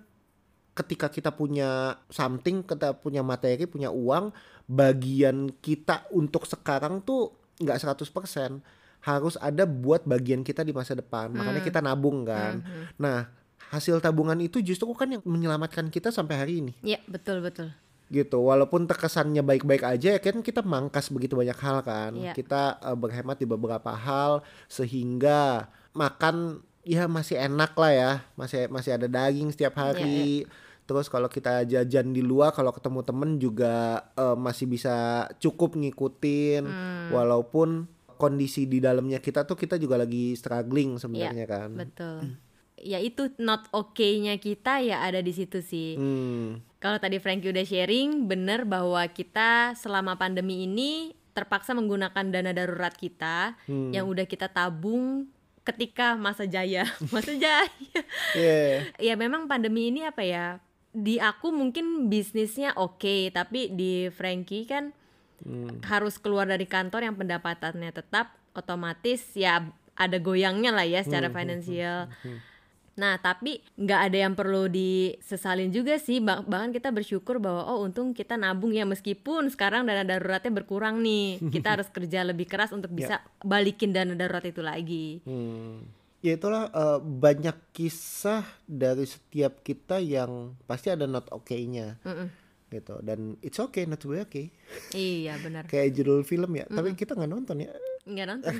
ketika 0.79 1.11
kita 1.11 1.35
punya 1.35 1.99
something, 2.07 2.63
kita 2.63 2.95
punya 2.95 3.21
materi, 3.21 3.67
punya 3.67 3.91
uang, 3.91 4.31
bagian 4.65 5.51
kita 5.59 6.07
untuk 6.11 6.47
sekarang 6.47 7.03
tuh 7.03 7.35
nggak 7.59 7.83
100%. 7.83 8.63
Harus 8.99 9.35
ada 9.39 9.67
buat 9.67 10.03
bagian 10.05 10.43
kita 10.43 10.63
di 10.63 10.71
masa 10.71 10.95
depan. 10.95 11.31
Makanya 11.31 11.63
kita 11.63 11.79
nabung 11.79 12.23
kan. 12.23 12.63
Nah, 12.99 13.31
hasil 13.71 13.99
tabungan 13.99 14.39
itu 14.39 14.59
justru 14.59 14.91
kan 14.95 15.11
yang 15.11 15.23
menyelamatkan 15.23 15.91
kita 15.91 16.11
sampai 16.11 16.35
hari 16.39 16.55
ini. 16.63 16.73
Iya 16.81 17.03
betul 17.07 17.43
betul 17.43 17.75
gitu 18.09 18.41
walaupun 18.41 18.89
terkesannya 18.89 19.45
baik-baik 19.45 19.85
aja 19.85 20.17
ya 20.17 20.21
kan 20.21 20.41
kita 20.41 20.65
mangkas 20.65 21.13
begitu 21.13 21.37
banyak 21.37 21.61
hal 21.61 21.85
kan 21.85 22.17
Iya. 22.17 22.33
kita 22.33 22.81
eh, 22.81 22.97
berhemat 22.97 23.37
di 23.37 23.45
beberapa 23.45 23.93
hal 23.93 24.41
sehingga 24.65 25.69
makan 25.93 26.65
ya 26.89 27.05
masih 27.05 27.37
enak 27.37 27.77
lah 27.77 27.93
ya 27.93 28.13
masih 28.33 28.65
masih 28.73 28.97
ada 28.97 29.05
daging 29.05 29.53
setiap 29.53 29.77
Iya, 29.77 29.81
hari 29.85 30.49
terus 30.89 31.07
kalau 31.07 31.29
kita 31.29 31.63
jajan 31.63 32.11
di 32.11 32.25
luar 32.25 32.51
kalau 32.51 32.73
ketemu 32.73 33.05
temen 33.05 33.31
juga 33.37 33.75
eh, 34.17 34.33
masih 34.35 34.65
bisa 34.67 34.95
cukup 35.37 35.77
ngikutin 35.77 36.65
Hmm. 36.65 37.13
walaupun 37.13 37.85
kondisi 38.17 38.65
di 38.65 38.81
dalamnya 38.81 39.21
kita 39.21 39.45
tuh 39.45 39.55
kita 39.55 39.77
juga 39.77 39.95
lagi 39.95 40.33
struggling 40.33 40.97
Iya, 40.97 41.01
sebenarnya 41.05 41.47
kan 41.47 41.71
betul. 41.77 42.19
Ya 42.75 42.99
itu 42.99 43.27
not 43.37 43.67
oke-nya 43.69 44.39
kita 44.39 44.79
ya 44.81 45.03
ada 45.03 45.19
di 45.19 45.31
situ 45.31 45.59
sih. 45.61 45.95
Hmm. 45.95 46.63
Kalau 46.79 46.97
tadi 46.97 47.19
Frankie 47.19 47.51
udah 47.51 47.63
sharing, 47.63 48.25
bener 48.25 48.63
bahwa 48.63 49.03
kita 49.09 49.75
selama 49.75 50.15
pandemi 50.15 50.63
ini 50.63 51.11
terpaksa 51.35 51.75
menggunakan 51.75 52.31
dana 52.31 52.55
darurat 52.55 52.95
kita 52.95 53.59
Hmm. 53.67 53.91
yang 53.91 54.07
udah 54.07 54.25
kita 54.25 54.47
tabung 54.47 55.27
ketika 55.63 56.15
masa 56.15 56.47
jaya, 56.47 56.87
masa 57.15 57.35
jaya. 57.35 57.67
Yeah. 58.33 58.87
ya 58.97 59.15
memang 59.15 59.47
pandemi 59.47 59.91
ini 59.91 60.07
apa 60.07 60.23
ya? 60.23 60.63
Di 60.91 61.19
aku 61.19 61.51
mungkin 61.51 62.09
bisnisnya 62.09 62.73
oke, 62.75 63.31
tapi 63.31 63.69
di 63.71 64.09
Frankie 64.09 64.65
kan 64.65 64.91
Hmm. 65.39 65.79
harus 65.87 66.19
keluar 66.19 66.45
dari 66.45 66.67
kantor 66.67 67.07
yang 67.07 67.15
pendapatannya 67.15 67.95
tetap, 67.95 68.35
otomatis 68.53 69.23
ya 69.33 69.63
ada 69.95 70.19
goyangnya 70.19 70.75
lah 70.75 70.83
ya 70.83 70.99
Hmm, 70.99 71.07
secara 71.07 71.31
finansial. 71.31 72.11
Nah, 72.99 73.15
tapi 73.17 73.63
nggak 73.79 74.01
ada 74.11 74.19
yang 74.19 74.35
perlu 74.35 74.67
disesalin 74.67 75.71
juga 75.71 75.95
sih. 75.97 76.19
Bah- 76.19 76.43
Bahkan 76.43 76.75
kita 76.75 76.91
bersyukur 76.91 77.39
bahwa 77.39 77.71
oh 77.71 77.87
untung 77.87 78.11
kita 78.11 78.35
nabung 78.35 78.75
ya 78.75 78.83
meskipun 78.83 79.47
sekarang 79.47 79.87
dana 79.87 80.03
daruratnya 80.03 80.51
berkurang 80.51 80.99
nih. 80.99 81.39
Kita 81.47 81.69
harus 81.79 81.87
kerja 81.87 82.27
lebih 82.27 82.51
keras 82.51 82.75
untuk 82.75 82.91
bisa 82.91 83.23
balikin 83.39 83.95
dana 83.95 84.19
darurat 84.19 84.43
itu 84.43 84.59
lagi. 84.59 85.23
Hmm. 85.23 85.87
Ya 86.19 86.35
itulah 86.35 86.67
eh, 86.71 86.99
banyak 86.99 87.55
kisah 87.71 88.43
dari 88.67 89.07
setiap 89.07 89.63
kita 89.63 90.03
yang 90.03 90.59
pasti 90.67 90.91
ada 90.91 91.07
not 91.07 91.31
oke-nya 91.31 91.95
Mm-mm. 92.03 92.29
gitu. 92.75 92.99
Dan 93.07 93.39
it's 93.39 93.63
okay 93.63 93.87
not 93.87 94.03
to 94.03 94.11
be 94.11 94.19
okay. 94.19 94.51
Iya 94.91 95.39
benar. 95.39 95.67
kayak 95.71 95.95
judul 95.95 96.27
film 96.27 96.59
ya. 96.59 96.67
Tapi 96.67 96.99
kita 96.99 97.15
nggak 97.15 97.31
nonton 97.31 97.63
ya. 97.63 97.71
Nggak 98.03 98.27
nonton. 98.35 98.55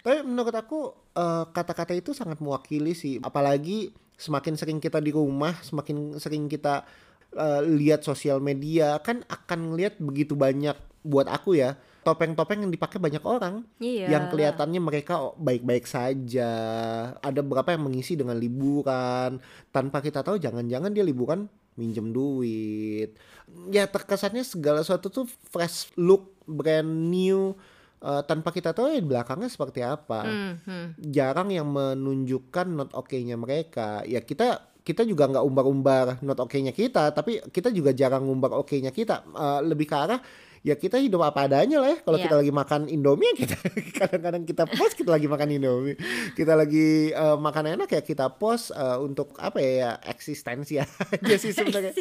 tapi 0.00 0.24
menurut 0.24 0.54
aku 0.56 0.80
eh, 1.12 1.44
kata-kata 1.52 1.92
itu 1.92 2.16
sangat 2.16 2.40
mewakili 2.40 2.96
sih. 2.96 3.20
Apalagi 3.20 3.92
semakin 4.18 4.58
sering 4.58 4.78
kita 4.82 4.98
di 4.98 5.14
rumah 5.14 5.54
semakin 5.62 6.16
sering 6.16 6.48
kita 6.48 6.88
eh, 7.36 7.60
lihat 7.60 8.02
sosial 8.02 8.40
media 8.40 8.98
kan 9.04 9.20
akan 9.28 9.72
ngelihat 9.72 10.00
begitu 10.00 10.32
banyak 10.32 10.74
buat 11.04 11.28
aku 11.30 11.54
ya 11.60 11.78
topeng-topeng 12.08 12.64
yang 12.64 12.72
dipakai 12.72 12.96
banyak 12.96 13.20
orang 13.20 13.68
Iya. 13.76 14.08
yang 14.08 14.32
kelihatannya 14.32 14.80
mereka 14.80 15.36
baik-baik 15.36 15.84
saja. 15.84 16.50
Ada 17.20 17.44
beberapa 17.44 17.76
yang 17.76 17.84
mengisi 17.84 18.16
dengan 18.16 18.40
liburan 18.40 19.36
tanpa 19.68 20.00
kita 20.00 20.24
tahu 20.24 20.40
jangan-jangan 20.40 20.88
dia 20.96 21.04
liburan 21.04 21.52
minjem 21.76 22.08
duit. 22.08 23.12
Ya 23.68 23.84
terkesannya 23.84 24.40
segala 24.40 24.80
sesuatu 24.80 25.12
tuh 25.12 25.26
fresh 25.52 25.92
look, 26.00 26.32
brand 26.48 26.88
new 26.88 27.52
eh, 28.00 28.22
tanpa 28.24 28.56
kita 28.56 28.72
tahu 28.72 28.88
ya 28.88 29.04
di 29.04 29.06
belakangnya 29.06 29.52
seperti 29.52 29.84
apa. 29.84 30.24
Hmm, 30.24 30.52
hmm. 30.64 30.86
Jarang 31.12 31.52
yang 31.52 31.68
menunjukkan 31.68 32.66
not 32.72 32.90
oke-nya 32.96 33.36
mereka. 33.36 34.00
Ya 34.08 34.24
kita 34.24 34.64
kita 34.80 35.04
juga 35.04 35.28
nggak 35.28 35.44
umbar-umbar 35.44 36.24
not 36.24 36.40
oke-nya 36.40 36.72
kita, 36.72 37.12
tapi 37.12 37.44
kita 37.52 37.68
juga 37.68 37.92
jarang 37.92 38.24
ngumbar 38.24 38.56
oke-nya 38.56 38.88
kita. 38.88 39.28
Eh, 39.28 39.60
lebih 39.68 39.84
ke 39.84 39.96
arah 39.96 40.20
ya 40.60 40.74
kita 40.74 40.98
hidup 40.98 41.22
apa 41.22 41.46
adanya 41.46 41.78
lah 41.78 41.94
ya. 41.94 41.98
Kalau 42.02 42.18
Iya. 42.18 42.24
kita 42.26 42.36
lagi 42.38 42.52
makan 42.52 42.80
Indomie 42.86 43.32
kita 43.34 43.56
kadang-kadang 43.98 44.42
kita 44.42 44.64
post 44.66 44.94
kita 44.94 45.10
lagi 45.10 45.26
makan 45.26 45.48
Indomie. 45.50 45.96
Kita 46.32 46.52
lagi 46.54 47.10
eh, 47.10 47.36
makan 47.38 47.64
enak 47.76 47.88
ya 47.88 48.02
kita 48.02 48.26
post 48.34 48.70
eh, 48.72 48.98
untuk 48.98 49.34
apa 49.38 49.58
ya, 49.58 49.72
ya 49.72 49.90
eksistensi 50.08 50.78
aja 50.82 51.36
sih 51.36 51.52
sebenarnya. 51.52 51.92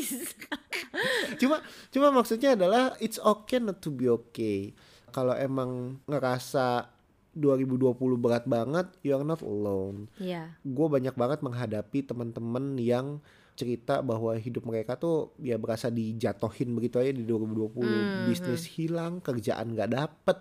cuma 1.37 1.61
cuma 1.89 2.07
maksudnya 2.11 2.53
adalah 2.53 2.97
it's 2.97 3.17
okay 3.17 3.59
not 3.59 3.79
to 3.79 3.89
be 3.89 4.07
okay. 4.07 4.73
Kalau 5.09 5.33
emang 5.33 6.01
ngerasa 6.05 6.91
2020 7.33 7.93
berat 8.17 8.49
banget, 8.49 8.89
you 9.05 9.13
are 9.13 9.21
not 9.21 9.45
alone 9.45 10.09
Iya. 10.17 10.57
gue 10.65 10.87
banyak 10.89 11.13
banget 11.13 11.39
menghadapi 11.45 12.01
teman-teman 12.01 12.81
yang 12.81 13.21
cerita 13.57 14.05
bahwa 14.05 14.37
hidup 14.37 14.69
mereka 14.69 14.95
tuh 14.95 15.33
ya 15.41 15.57
berasa 15.57 15.89
dijatohin 15.89 16.77
begitu 16.77 17.01
aja 17.01 17.09
di 17.09 17.25
2020 17.25 18.29
bisnis 18.29 18.69
hilang 18.77 19.17
kerjaan 19.19 19.73
nggak 19.73 19.91
dapet 19.91 20.37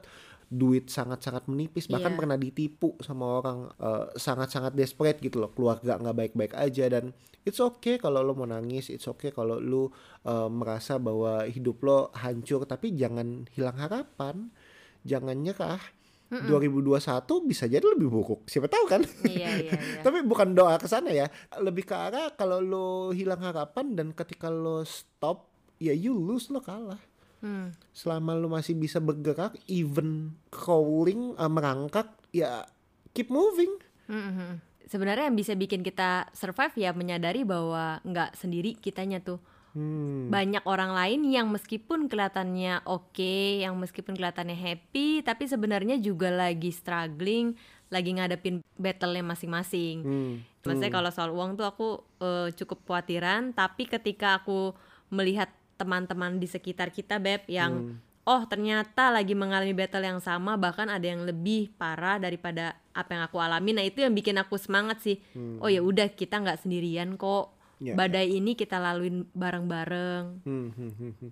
duit 0.47 0.87
sangat-sangat 0.87 1.51
menipis. 1.51 1.91
Bahkan 1.91 2.13
Iya. 2.15 2.19
pernah 2.23 2.39
ditipu 2.39 2.95
sama 3.03 3.43
orang 3.43 3.67
eh, 3.83 4.07
sangat-sangat 4.15 4.79
desperate 4.79 5.19
gitu 5.19 5.43
loh. 5.43 5.51
Keluarga 5.51 5.99
nggak 5.99 6.17
baik-baik 6.17 6.53
aja 6.55 6.87
dan 6.87 7.11
it's 7.43 7.59
okay 7.59 7.99
kalau 7.99 8.23
lo 8.23 8.39
mau 8.39 8.47
nangis 8.47 8.87
it's 8.87 9.11
okay 9.11 9.35
kalau 9.35 9.59
lo 9.59 9.91
eh, 10.23 10.49
merasa 10.53 11.03
bahwa 11.03 11.43
hidup 11.51 11.83
lo 11.83 11.99
hancur. 12.15 12.63
Tapi 12.63 12.95
jangan 12.95 13.51
hilang 13.57 13.75
harapan. 13.81 14.55
Jangan 15.03 15.39
nyerah 15.39 15.83
2021 16.29 16.99
bisa 17.43 17.65
jadi 17.65 17.87
lebih 17.87 18.07
buruk 18.07 18.43
siapa 18.45 18.67
tahu 18.67 18.85
kan 18.87 19.03
Iya, 19.23 19.49
iya, 19.57 19.73
iya. 19.79 20.01
tapi 20.01 20.23
bukan 20.23 20.53
doa 20.53 20.75
ke 20.75 20.85
sana 20.85 21.09
ya 21.09 21.31
lebih 21.57 21.83
ke 21.83 21.95
arah 21.95 22.33
kalau 22.33 22.59
lo 22.59 22.89
hilang 23.11 23.39
harapan 23.41 23.95
dan 23.95 24.11
ketika 24.11 24.47
lo 24.47 24.83
stop 24.83 25.47
ya 25.77 25.93
you 25.93 26.13
lose 26.13 26.49
lo 26.49 26.59
kalah 26.59 26.99
Hmm. 27.37 27.69
selama 27.93 28.33
lo 28.33 28.49
masih 28.49 28.73
bisa 28.73 28.97
bergerak 28.97 29.53
even 29.69 30.33
crawling 30.49 31.37
uh, 31.37 31.47
merangkak 31.47 32.09
ya 32.33 32.65
keep 33.13 33.29
moving 33.29 33.71
Mhm. 34.07 34.63
Sebenarnya 34.87 35.27
yang 35.27 35.35
bisa 35.35 35.53
bikin 35.53 35.83
kita 35.83 36.31
survive 36.31 36.71
ya 36.79 36.95
menyadari 36.95 37.43
bahwa 37.43 37.99
nggak 38.01 38.39
sendiri 38.39 38.73
kitanya 38.73 39.19
tuh. 39.19 39.43
Hmm. 39.77 40.33
Banyak 40.33 40.65
orang 40.65 40.97
lain 40.97 41.29
yang 41.29 41.53
meskipun 41.53 42.09
kelihatannya 42.09 42.89
oke, 42.89 43.61
yang 43.61 43.77
meskipun 43.77 44.17
kelihatannya 44.17 44.57
happy, 44.57 45.21
tapi 45.21 45.45
sebenarnya 45.45 46.01
juga 46.01 46.33
lagi 46.33 46.73
struggling, 46.73 47.53
lagi 47.93 48.11
ngadepin 48.17 48.65
battle-nya 48.81 49.23
masing-masing. 49.23 49.97
Hmm. 50.03 50.35
Maksudnya 50.65 50.91
kalau 50.91 51.11
soal 51.13 51.31
uang 51.31 51.55
tuh 51.55 51.69
aku 51.69 51.89
eh, 52.25 52.49
cukup 52.57 52.83
khawatiran, 52.89 53.55
tapi 53.55 53.87
ketika 53.87 54.43
aku 54.43 54.75
melihat 55.13 55.53
teman-teman 55.77 56.41
di 56.41 56.49
sekitar 56.49 56.89
kita 56.91 57.21
beb 57.21 57.45
yang 57.53 58.01
oh 58.27 58.43
ternyata 58.51 59.15
lagi 59.15 59.39
mengalami 59.39 59.71
battle 59.71 60.03
yang 60.03 60.19
sama 60.19 60.59
bahkan 60.59 60.91
ada 60.91 61.07
yang 61.07 61.23
lebih 61.23 61.71
parah 61.79 62.19
daripada 62.19 62.75
apa 62.91 63.15
yang 63.15 63.23
aku 63.29 63.39
alami. 63.39 63.71
Nah 63.71 63.87
itu 63.87 64.03
yang 64.03 64.13
bikin 64.13 64.35
aku 64.41 64.59
semangat 64.59 64.99
sih. 65.05 65.23
Oh 65.63 65.71
ya 65.71 65.81
udah 65.81 66.11
kita 66.11 66.43
nggak 66.43 66.67
sendirian 66.67 67.15
kok. 67.15 67.56
Ya, 67.77 67.93
Badai 67.93 68.33
ini 68.33 68.57
kita 68.57 68.81
laluin 68.81 69.29
bareng-bareng. 69.37 70.49
Hmm, 70.49 70.69
hmm, 70.73 70.93
hmm, 70.97 71.13
hmm. 71.21 71.31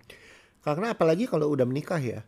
karena 0.61 0.93
apalagi 0.93 1.25
kalau 1.25 1.49
udah 1.49 1.65
menikah 1.65 1.97
ya 2.01 2.21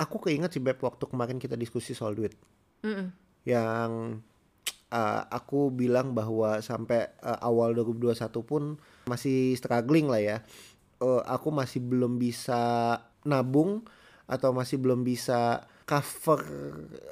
aku 0.00 0.16
keinget 0.24 0.56
sih 0.56 0.64
Beb 0.64 0.80
waktu 0.80 1.04
kemarin 1.04 1.36
kita 1.36 1.60
diskusi 1.60 1.92
soal 1.92 2.16
duit 2.16 2.32
Mm-mm. 2.80 3.12
yang 3.44 4.16
uh, 4.88 5.20
aku 5.28 5.68
bilang 5.68 6.16
bahwa 6.16 6.64
sampai 6.64 7.12
uh, 7.20 7.36
awal 7.44 7.76
2021 7.76 8.16
pun 8.40 8.80
masih 9.04 9.52
struggling 9.60 10.08
lah 10.08 10.22
ya. 10.24 10.38
Uh, 11.00 11.20
aku 11.28 11.52
masih 11.52 11.84
belum 11.84 12.16
bisa 12.16 12.96
nabung 13.24 13.84
atau 14.24 14.56
masih 14.56 14.80
belum 14.80 15.04
bisa 15.04 15.68
cover 15.84 16.40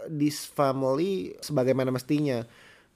this 0.08 0.48
family 0.48 1.36
sebagaimana 1.44 1.92
mestinya 1.92 2.44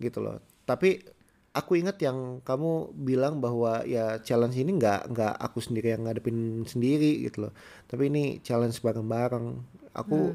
gitu 0.00 0.25
loh. 0.25 0.40
Tapi 0.64 1.04
aku 1.52 1.76
ingat 1.76 2.00
yang 2.00 2.40
kamu 2.40 2.97
bilang 2.97 3.38
bahwa 3.38 3.85
ya 3.85 4.18
challenge 4.25 4.56
ini 4.56 4.76
nggak 4.80 5.12
nggak 5.12 5.35
aku 5.37 5.61
sendiri 5.61 5.92
yang 5.92 6.09
ngadepin 6.09 6.64
sendiri 6.64 7.28
gitu 7.28 7.49
loh. 7.49 7.52
Tapi 7.87 8.09
ini 8.09 8.23
challenge 8.40 8.80
bareng-bareng. 8.80 9.47
Aku 9.92 10.32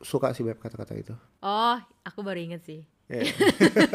suka 0.00 0.30
sih 0.32 0.46
Beb 0.46 0.62
kata-kata 0.62 0.94
itu. 0.94 1.14
Oh, 1.42 1.76
aku 2.06 2.22
baru 2.22 2.38
inget 2.38 2.62
sih. 2.62 2.86
Ya. 3.10 3.26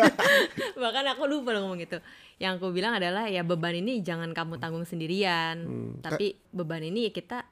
Bahkan 0.84 1.15
aku 1.15 1.24
lupa 1.32 1.55
loh 1.55 1.63
ngomong 1.63 1.79
gitu. 1.79 2.03
Yang 2.36 2.60
aku 2.60 2.75
bilang 2.75 3.00
adalah 3.00 3.32
ya 3.32 3.48
beban 3.48 3.79
ini 3.79 4.03
jangan 4.03 4.36
kamu 4.36 4.60
tanggung 4.60 4.84
sendirian, 4.84 5.63
Hmm, 5.63 5.91
tapi 6.03 6.36
beban 6.51 6.84
ini 6.84 7.08
ya 7.08 7.12
kita 7.15 7.48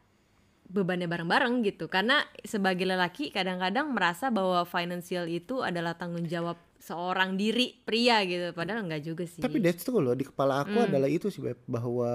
bebannya 0.65 1.05
bareng-bareng 1.05 1.63
gitu. 1.63 1.85
Karena 1.87 2.19
sebagai 2.39 2.83
lelaki 2.83 3.29
kadang-kadang 3.29 3.91
merasa 3.91 4.27
bahwa 4.27 4.63
financial 4.63 5.27
itu 5.27 5.59
adalah 5.59 5.93
tanggung 5.93 6.25
jawab 6.25 6.55
seorang 6.77 7.39
diri 7.39 7.79
pria 7.79 8.19
gitu. 8.23 8.51
Padahal 8.51 8.83
enggak 8.83 9.03
juga 9.03 9.23
sih. 9.23 9.39
Tapi 9.39 9.63
that's 9.63 9.83
true 9.83 9.99
loh 9.99 10.11
di 10.11 10.27
kepala 10.27 10.61
aku 10.61 10.83
Hmm. 10.83 10.87
adalah 10.91 11.07
itu 11.07 11.31
sih 11.31 11.39
Beb 11.39 11.63
bahwa 11.63 12.11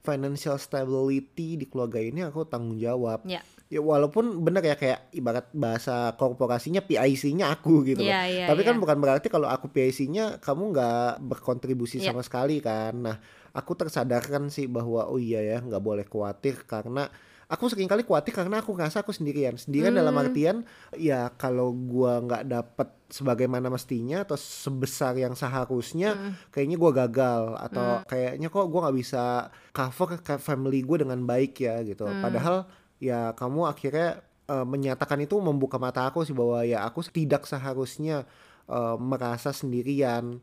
financial 0.00 0.56
stability 0.56 1.60
di 1.60 1.66
keluarga 1.68 2.00
ini 2.00 2.24
aku 2.24 2.48
tanggung 2.48 2.80
jawab. 2.80 3.20
ya, 3.28 3.44
ya 3.68 3.78
walaupun 3.78 4.40
bener 4.40 4.64
ya 4.64 4.74
kayak 4.74 5.12
ibarat 5.12 5.46
bahasa 5.52 6.16
korporasinya 6.16 6.80
PIC-nya 6.80 7.52
aku 7.52 7.84
gitu 7.84 8.00
loh. 8.00 8.08
Iya, 8.08 8.22
iya, 8.24 8.46
Tapi 8.48 8.64
kan 8.64 8.76
iya. 8.76 8.82
bukan 8.82 8.98
berarti 8.98 9.28
kalau 9.28 9.46
aku 9.46 9.68
PIC-nya 9.68 10.40
kamu 10.40 10.72
nggak 10.72 11.12
berkontribusi 11.20 12.00
Iya. 12.00 12.10
sama 12.10 12.24
sekali 12.24 12.64
kan. 12.64 12.96
Nah, 12.96 13.20
aku 13.52 13.76
tersadarkan 13.76 14.48
sih 14.48 14.64
bahwa 14.64 15.06
oh 15.06 15.20
iya 15.20 15.44
ya 15.44 15.58
nggak 15.60 15.82
boleh 15.82 16.08
khawatir 16.08 16.64
karena 16.64 17.12
aku 17.50 17.66
sering 17.66 17.90
kali 17.90 18.06
khawatir 18.06 18.30
karena 18.30 18.62
aku 18.62 18.72
ngerasa 18.72 19.02
aku 19.02 19.10
sendirian. 19.10 19.58
Sendirian 19.58 19.90
dalam 19.90 20.14
Hmm. 20.14 20.22
artian 20.22 20.56
ya 20.94 21.34
kalau 21.34 21.74
gua 21.74 22.22
nggak 22.22 22.46
dapet 22.46 22.88
sebagaimana 23.10 23.66
mestinya 23.66 24.22
atau 24.22 24.38
sebesar 24.38 25.18
yang 25.18 25.34
seharusnya 25.34 26.14
Hmm. 26.14 26.32
kayaknya 26.48 26.78
gua 26.78 26.92
gagal 26.94 27.42
atau 27.58 28.06
kayaknya 28.06 28.46
kok 28.46 28.70
gua 28.70 28.80
nggak 28.86 28.98
bisa 29.02 29.50
cover 29.74 30.22
ke 30.22 30.38
family 30.38 30.86
gue 30.86 31.02
dengan 31.02 31.18
baik 31.26 31.58
ya 31.58 31.82
gitu. 31.82 32.06
Hmm. 32.06 32.22
Padahal 32.22 32.70
ya 33.02 33.34
kamu 33.34 33.66
akhirnya 33.66 34.22
eh, 34.46 34.66
menyatakan 34.66 35.18
itu 35.18 35.38
membuka 35.38 35.78
mata 35.78 36.06
aku 36.06 36.22
sih 36.22 36.34
bahwa 36.34 36.62
ya 36.62 36.86
aku 36.86 37.02
tidak 37.06 37.46
seharusnya 37.46 38.26
eh, 38.70 38.96
merasa 39.02 39.50
sendirian 39.50 40.38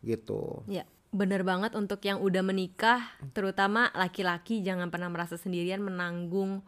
gitu. 0.00 0.64
Ya, 0.64 0.84
bener 1.08 1.40
banget 1.40 1.72
untuk 1.72 2.04
yang 2.04 2.20
udah 2.20 2.44
menikah, 2.44 3.00
terutama 3.32 3.88
laki-laki 3.96 4.60
jangan 4.60 4.92
pernah 4.92 5.08
merasa 5.08 5.40
sendirian 5.40 5.80
menanggung 5.80 6.60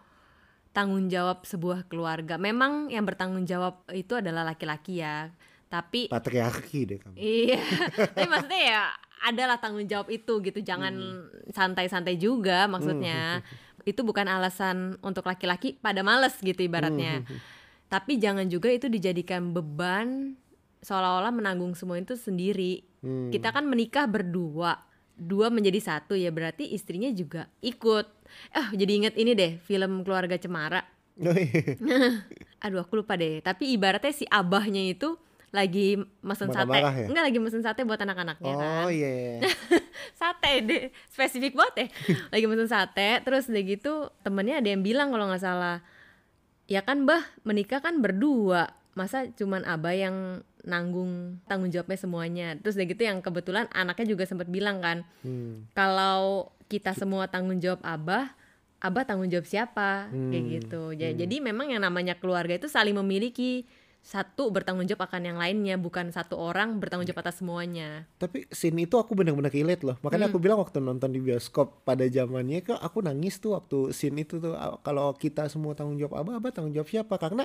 tanggung 0.70 1.10
jawab 1.10 1.44
sebuah 1.44 1.90
keluarga. 1.90 2.40
Memang 2.40 2.88
yang 2.88 3.04
bertanggung 3.04 3.44
jawab 3.44 3.84
itu 3.92 4.16
adalah 4.16 4.46
laki-laki 4.46 5.02
ya, 5.02 5.28
tapi 5.68 6.08
Patriarki 6.08 6.78
deh 6.88 6.98
kamu. 6.98 7.14
iya, 7.18 7.60
tapi 8.16 8.26
maksudnya 8.26 8.62
ya 8.62 8.82
adalah 9.20 9.60
tanggung 9.60 9.84
jawab 9.84 10.08
itu 10.08 10.40
gitu, 10.40 10.64
jangan 10.64 10.96
santai-santai 11.52 12.16
juga 12.16 12.64
maksudnya. 12.64 13.44
Itu 13.84 14.04
bukan 14.04 14.28
alasan 14.28 15.00
untuk 15.00 15.24
laki-laki 15.28 15.76
pada 15.76 16.00
males 16.00 16.36
gitu 16.40 16.64
ibaratnya. 16.64 17.24
Tapi 17.90 18.16
jangan 18.16 18.46
juga 18.46 18.70
itu 18.70 18.86
dijadikan 18.86 19.50
beban 19.50 20.38
seolah-olah 20.80 21.32
menanggung 21.34 21.76
semua 21.76 22.00
itu 22.00 22.16
sendiri. 22.16 22.89
Hmm. 23.00 23.32
Kita 23.32 23.52
kan 23.52 23.64
menikah 23.64 24.04
berdua, 24.04 24.76
dua 25.16 25.48
menjadi 25.48 25.80
satu 25.80 26.16
ya 26.16 26.32
berarti 26.32 26.68
istrinya 26.72 27.08
juga 27.12 27.48
ikut. 27.64 28.06
Eh 28.56 28.68
jadi 28.76 28.92
inget 28.92 29.14
ini 29.16 29.32
deh 29.36 29.52
film 29.64 30.04
keluarga 30.04 30.36
Cemara. 30.36 30.84
Oh, 31.20 31.36
iya. 31.36 31.76
Aduh 32.64 32.80
aku 32.80 33.04
lupa 33.04 33.16
deh. 33.16 33.44
Tapi 33.44 33.72
ibaratnya 33.76 34.12
si 34.12 34.24
abahnya 34.28 34.84
itu 34.84 35.16
lagi 35.50 35.98
mesen 36.22 36.46
sate, 36.54 36.78
ya? 36.78 37.10
enggak 37.10 37.24
lagi 37.26 37.38
mesen 37.42 37.62
sate 37.66 37.82
buat 37.82 37.98
anak-anaknya 37.98 38.54
kan. 38.54 38.86
oh 38.86 38.90
iya. 38.90 39.42
Sate 40.20 40.62
deh, 40.62 40.82
spesifik 41.10 41.58
banget 41.58 41.74
ya. 41.74 41.86
lagi 42.38 42.46
mesen 42.46 42.70
sate, 42.70 43.18
terus 43.26 43.50
udah 43.50 43.62
gitu 43.66 43.92
temennya 44.22 44.62
ada 44.62 44.68
yang 44.70 44.86
bilang 44.86 45.10
kalau 45.10 45.26
nggak 45.26 45.42
salah, 45.42 45.82
ya 46.70 46.86
kan 46.86 47.02
bah 47.02 47.26
menikah 47.42 47.82
kan 47.82 47.98
berdua, 47.98 48.70
masa 48.94 49.26
cuman 49.34 49.66
abah 49.66 49.90
yang 49.90 50.16
nanggung 50.62 51.40
tanggung 51.44 51.68
jawabnya 51.68 51.96
semuanya. 51.96 52.48
Terus 52.56 52.74
udah 52.74 52.86
gitu 52.86 53.02
yang 53.02 53.18
kebetulan 53.18 53.66
anaknya 53.70 54.06
juga 54.08 54.24
sempat 54.24 54.46
bilang 54.46 54.78
kan, 54.78 55.02
Hmm. 55.20 55.68
kalau 55.72 56.48
kita 56.66 56.92
semua 56.92 57.26
tanggung 57.26 57.58
jawab 57.58 57.80
abah, 57.80 58.30
abah 58.78 59.02
tanggung 59.02 59.26
jawab 59.26 59.44
siapa 59.44 60.08
kayak 60.08 60.40
Hmm, 60.40 60.52
gitu. 60.54 60.82
Ja- 60.94 61.12
Jadi 61.12 61.36
memang 61.38 61.68
yang 61.68 61.80
namanya 61.80 62.14
keluarga 62.14 62.54
itu 62.54 62.66
saling 62.66 62.94
memiliki 62.94 63.66
satu 64.00 64.48
bertanggung 64.48 64.88
jawab 64.88 65.06
akan 65.06 65.22
yang 65.28 65.38
lainnya, 65.38 65.76
bukan 65.76 66.08
satu 66.08 66.34
orang 66.34 66.80
bertanggung 66.80 67.04
jawab 67.04 67.20
atas 67.20 67.44
semuanya. 67.44 68.08
Tapi 68.16 68.48
scene 68.48 68.88
itu 68.88 68.96
aku 68.96 69.12
benar-benar 69.12 69.52
relate 69.52 69.84
loh. 69.84 70.00
Makanya 70.00 70.26
Hmm. 70.26 70.32
aku 70.34 70.38
bilang 70.40 70.58
waktu 70.58 70.80
nonton 70.80 71.12
di 71.12 71.20
bioskop 71.20 71.84
pada 71.84 72.08
zamannya 72.08 72.64
kok 72.64 72.80
aku 72.80 73.04
nangis 73.04 73.36
tuh 73.38 73.54
waktu 73.54 73.92
scene 73.92 74.24
itu 74.24 74.40
tuh 74.40 74.56
kalau 74.80 75.12
kita 75.12 75.46
semua 75.46 75.76
tanggung 75.76 76.00
jawab 76.00 76.16
apa 76.16 76.40
apa 76.40 76.48
tanggung 76.48 76.72
jawab 76.72 76.88
siapa? 76.88 77.14
Karena 77.20 77.44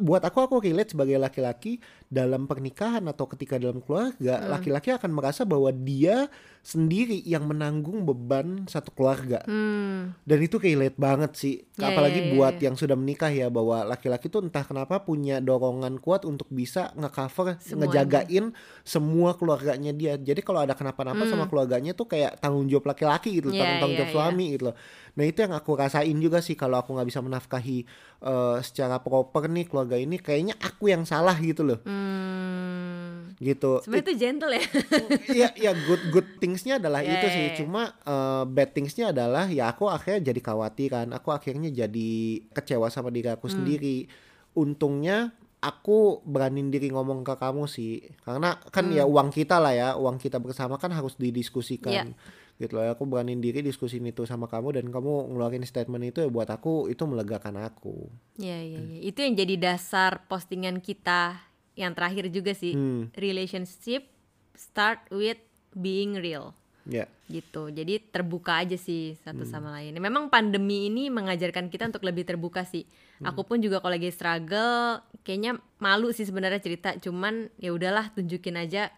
buat 0.00 0.24
aku 0.24 0.38
aku 0.40 0.56
relate 0.64 0.96
sebagai 0.96 1.20
laki-laki 1.20 1.78
dalam 2.08 2.48
pernikahan 2.48 3.04
atau 3.06 3.28
ketika 3.28 3.60
dalam 3.60 3.78
keluarga, 3.78 4.40
Hmm. 4.40 4.50
laki-laki 4.50 4.90
akan 4.90 5.10
merasa 5.12 5.44
bahwa 5.44 5.68
dia 5.70 6.26
sendiri 6.60 7.24
yang 7.24 7.48
menanggung 7.48 8.04
beban 8.04 8.68
satu 8.68 8.92
keluarga. 8.92 9.40
Hmm, 9.48 10.12
Dan 10.28 10.38
itu 10.44 10.60
relate 10.60 10.96
banget 10.96 11.32
sih. 11.32 11.56
Ya, 11.80 11.88
Apalagi 11.88 12.20
ya, 12.20 12.26
ya, 12.28 12.32
buat 12.36 12.54
ya. 12.60 12.62
yang 12.68 12.76
sudah 12.76 12.96
menikah 12.96 13.32
ya 13.32 13.48
bahwa 13.48 13.80
laki-laki 13.82 14.28
tuh 14.28 14.44
entah 14.44 14.60
kenapa 14.62 15.00
punya 15.00 15.40
dorongan 15.40 15.89
kuat 15.96 16.22
untuk 16.22 16.46
bisa 16.46 16.92
ngecover, 16.92 17.58
ngejagain 17.58 18.52
semua 18.82 19.32
keluarganya 19.32 19.90
dia. 19.90 20.14
Jadi 20.14 20.38
kalau 20.38 20.60
ada 20.60 20.72
kenapa-napa 20.72 21.24
sama 21.24 21.46
keluarganya 21.46 21.90
tuh 21.90 22.06
kayak 22.06 22.38
tanggung 22.38 22.68
jawab 22.68 22.86
laki-laki 22.86 23.34
gitu, 23.34 23.48
Hmm. 23.48 23.56
Ya, 23.56 23.64
tanggung, 23.64 23.80
tanggung 23.80 23.90
ya, 23.90 23.98
jawab 23.98 24.06
ya. 24.06 24.14
suami 24.14 24.44
gitu 24.50 24.62
loh. 24.64 24.76
Nah, 25.10 25.24
itu 25.24 25.38
yang 25.40 25.52
aku 25.52 25.70
rasain 25.74 26.16
juga 26.16 26.38
sih 26.38 26.54
kalau 26.54 26.76
aku 26.76 26.92
nggak 26.92 27.08
bisa 27.08 27.18
menafkahi 27.18 27.78
eh, 28.20 28.56
secara 28.60 29.00
proper 29.00 29.48
nih 29.48 29.64
keluarga 29.64 29.96
ini 29.96 30.16
kayaknya 30.16 30.54
aku 30.56 30.86
yang 30.86 31.02
salah 31.02 31.34
gitu 31.34 31.64
loh. 31.64 31.80
hmm. 31.82 33.40
Gitu. 33.40 33.80
Sebenarnya 33.80 34.04
itu 34.04 34.14
gentle 34.14 34.52
ya. 34.52 34.64
Iya, 35.38 35.48
ya 35.56 35.72
good 35.74 36.02
good 36.10 36.28
thingsnya 36.36 36.76
adalah 36.76 37.00
Ya, 37.00 37.16
itu 37.16 37.26
sih. 37.26 37.42
ya. 37.42 37.52
Cuma 37.56 37.82
eh, 37.96 38.44
bad 38.44 38.70
thingsnya 38.70 39.10
adalah 39.10 39.48
ya 39.48 39.72
aku 39.72 39.88
akhirnya 39.88 40.28
jadi 40.28 40.40
khawatiran. 40.42 41.08
Aku 41.16 41.32
akhirnya 41.32 41.72
jadi 41.72 42.10
kecewa 42.52 42.86
sama 42.86 43.08
diri 43.08 43.28
aku 43.28 43.48
Hmm. 43.48 43.56
sendiri. 43.56 44.04
Untungnya 44.52 45.32
aku 45.60 46.24
beraniin 46.24 46.72
diri 46.72 46.88
ngomong 46.88 47.24
ke 47.24 47.36
kamu 47.36 47.68
sih. 47.68 48.00
Karena 48.24 48.56
kan 48.72 48.88
ya 48.88 49.04
uang 49.04 49.28
kita 49.32 49.60
lah 49.60 49.72
ya, 49.76 49.88
uang 49.96 50.16
kita 50.16 50.40
bersama 50.40 50.80
kan 50.80 50.92
harus 50.92 51.14
didiskusikan. 51.20 52.16
Gitu 52.60 52.76
loh. 52.76 52.84
Aku 52.92 53.08
beraniin 53.08 53.40
diri 53.40 53.64
diskusin 53.64 54.04
itu 54.08 54.24
sama 54.28 54.48
kamu 54.48 54.80
dan 54.80 54.86
kamu 54.92 55.32
ngeluarin 55.32 55.64
statement 55.64 56.12
itu 56.12 56.24
ya 56.24 56.28
buat 56.28 56.48
aku 56.48 56.92
itu 56.92 57.04
melegakan 57.08 57.60
aku. 57.60 58.08
Iya, 58.36 58.58
iya, 58.60 58.80
iya. 58.80 58.98
Itu 59.04 59.24
yang 59.24 59.36
jadi 59.36 59.54
dasar 59.56 60.28
postingan 60.28 60.80
kita 60.84 61.40
yang 61.76 61.96
terakhir 61.96 62.28
juga 62.28 62.52
sih. 62.52 62.76
Hmm. 62.76 63.08
Relationship 63.16 64.08
start 64.52 65.08
with 65.08 65.40
being 65.72 66.20
real. 66.20 66.52
Ya. 66.88 67.04
gitu. 67.30 67.70
Jadi 67.70 68.02
terbuka 68.10 68.58
aja 68.58 68.74
sih 68.74 69.14
satu 69.22 69.46
Hmm. 69.46 69.52
sama 69.52 69.68
lain. 69.70 69.94
Memang 70.00 70.26
pandemi 70.26 70.90
ini 70.90 71.06
mengajarkan 71.12 71.70
kita 71.70 71.86
untuk 71.92 72.02
lebih 72.02 72.26
terbuka 72.26 72.66
sih. 72.66 72.84
Hmm. 73.20 73.28
aku 73.30 73.44
pun 73.44 73.60
juga 73.60 73.84
kalau 73.84 74.00
lagi 74.00 74.08
struggle 74.08 75.04
kayaknya 75.22 75.60
malu 75.76 76.08
sih 76.10 76.24
sebenarnya 76.24 76.58
cerita. 76.58 76.96
Cuman 76.96 77.52
ya 77.60 77.70
udahlah 77.70 78.08
tunjukin 78.16 78.56
aja 78.56 78.88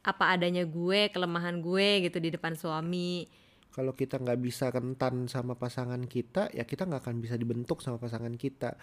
apa 0.00 0.32
adanya 0.34 0.64
gue 0.66 1.12
kelemahan 1.12 1.60
gue 1.60 2.08
gitu 2.08 2.18
di 2.18 2.34
depan 2.34 2.56
suami. 2.58 3.28
Kalau 3.70 3.94
kita 3.94 4.18
nggak 4.18 4.40
bisa 4.42 4.66
rentan 4.74 5.30
sama 5.30 5.54
pasangan 5.54 6.02
kita 6.02 6.50
ya 6.50 6.66
kita 6.66 6.90
nggak 6.90 7.06
akan 7.06 7.16
bisa 7.22 7.38
dibentuk 7.38 7.78
sama 7.78 8.02
pasangan 8.02 8.34
kita. 8.34 8.74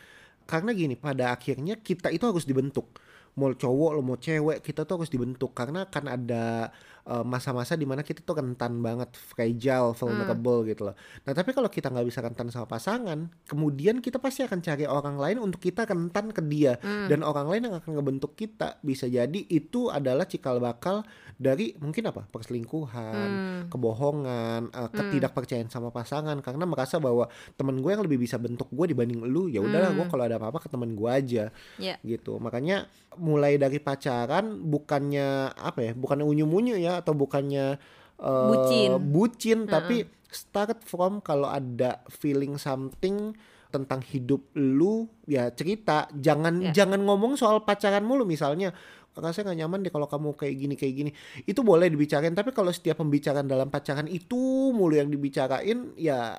Karena 0.47 0.71
gini 0.71 0.95
pada 0.95 1.35
akhirnya 1.35 1.75
kita 1.83 2.07
itu 2.07 2.23
harus 2.23 2.47
dibentuk. 2.47 2.95
Mau 3.35 3.51
cowok 3.51 3.91
lo 3.93 4.01
mau 4.01 4.15
cewek 4.15 4.63
kita 4.63 4.87
tuh 4.87 5.03
harus 5.03 5.11
dibentuk. 5.11 5.51
Karena 5.51 5.83
kan 5.91 6.07
ada 6.07 6.71
eh, 7.07 7.23
masa-masa 7.23 7.79
di 7.79 7.87
mana 7.87 8.03
kita 8.03 8.21
tuh 8.21 8.43
rentan 8.43 8.83
banget 8.83 9.15
fragile 9.15 9.95
vulnerable 9.95 10.67
gitu 10.67 10.91
loh. 10.91 10.95
Nah 11.23 11.33
tapi 11.33 11.55
kalau 11.55 11.71
kita 11.71 11.87
nggak 11.87 12.07
bisa 12.07 12.19
rentan 12.19 12.51
sama 12.51 12.67
pasangan 12.67 13.31
kemudian 13.47 14.03
kita 14.03 14.19
pasti 14.19 14.43
akan 14.43 14.59
cari 14.59 14.83
orang 14.83 15.15
lain 15.15 15.37
untuk 15.39 15.63
kita 15.63 15.87
rentan 15.87 16.35
ke 16.35 16.41
dia. 16.43 16.75
Dan 17.07 17.23
orang 17.23 17.47
lain 17.47 17.61
yang 17.71 17.75
akan 17.79 17.91
ngebentuk 17.97 18.35
kita. 18.35 18.77
Bisa 18.83 19.07
jadi 19.07 19.47
itu 19.47 19.87
adalah 19.87 20.27
cikal 20.27 20.59
bakal 20.59 21.07
dari 21.39 21.73
mungkin 21.79 22.09
apa? 22.11 22.27
Perselingkuhan 22.27 23.29
kebohongan, 23.71 24.73
eh, 24.73 24.89
ketidakpercayaan 24.91 25.71
sama 25.71 25.89
pasangan. 25.89 26.39
Karena 26.43 26.67
merasa 26.67 26.99
bahwa 26.99 27.31
temen 27.55 27.79
gue 27.79 27.91
yang 27.93 28.03
lebih 28.03 28.19
bisa 28.19 28.35
bentuk 28.35 28.67
gue 28.73 28.91
dibanding 28.91 29.23
lu 29.23 29.47
ya 29.47 29.63
udahlah 29.63 29.95
gue 29.95 30.05
kalau 30.11 30.23
ada 30.27 30.35
apa-apa 30.41 30.65
ke 30.65 30.69
temen 30.69 30.93
gue 30.93 31.09
aja. 31.09 31.45
Ya. 31.79 31.95
Gitu. 32.03 32.37
Makanya 32.41 32.89
mulai 33.17 33.57
dari 33.57 33.81
pacaran 33.81 34.61
bukannya 34.67 35.55
apa 35.55 35.79
ya? 35.81 35.91
Bukannya 35.95 36.25
unyu-unyu 36.25 36.75
ya 36.77 36.96
atau 36.97 37.13
bukannya 37.13 37.77
eh, 38.17 38.47
Bucin. 38.49 38.91
bucin 39.07 39.59
tapi 39.65 40.03
start 40.27 40.83
from 40.83 41.21
kalau 41.21 41.47
ada 41.47 42.03
feeling 42.09 42.57
something 42.57 43.31
tentang 43.67 43.99
hidup 44.01 44.41
lu 44.53 45.05
ya 45.23 45.51
cerita. 45.51 46.07
Jangan 46.11 46.71
Ya. 46.71 46.83
jangan 46.83 47.03
ngomong 47.03 47.35
soal 47.35 47.61
pacaran 47.61 48.03
mulu 48.03 48.23
misalnya. 48.23 48.71
Rasanya 49.17 49.49
nggak 49.49 49.59
nyaman 49.59 49.79
deh 49.81 49.91
kalau 49.91 50.05
kamu 50.05 50.29
kayak 50.33 50.55
gini 50.55 50.73
kayak 50.73 50.93
gini. 50.93 51.11
Itu 51.43 51.61
boleh 51.61 51.89
dibicarain 51.89 52.31
tapi 52.31 52.53
kalau 52.53 52.69
setiap 52.69 53.01
pembicaraan 53.01 53.45
dalam 53.45 53.67
pacaran 53.67 54.05
itu 54.05 54.37
mulu 54.71 54.93
yang 54.93 55.09
dibicarain 55.09 55.91
ya 55.95 56.37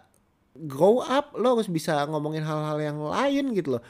grow 0.54 1.02
up. 1.02 1.34
Lo 1.34 1.58
harus 1.58 1.66
bisa 1.66 2.06
ngomongin 2.06 2.42
hal-hal 2.42 2.78
yang 2.78 2.98
lain 3.02 3.50
gitu 3.52 3.76
loh. 3.76 3.82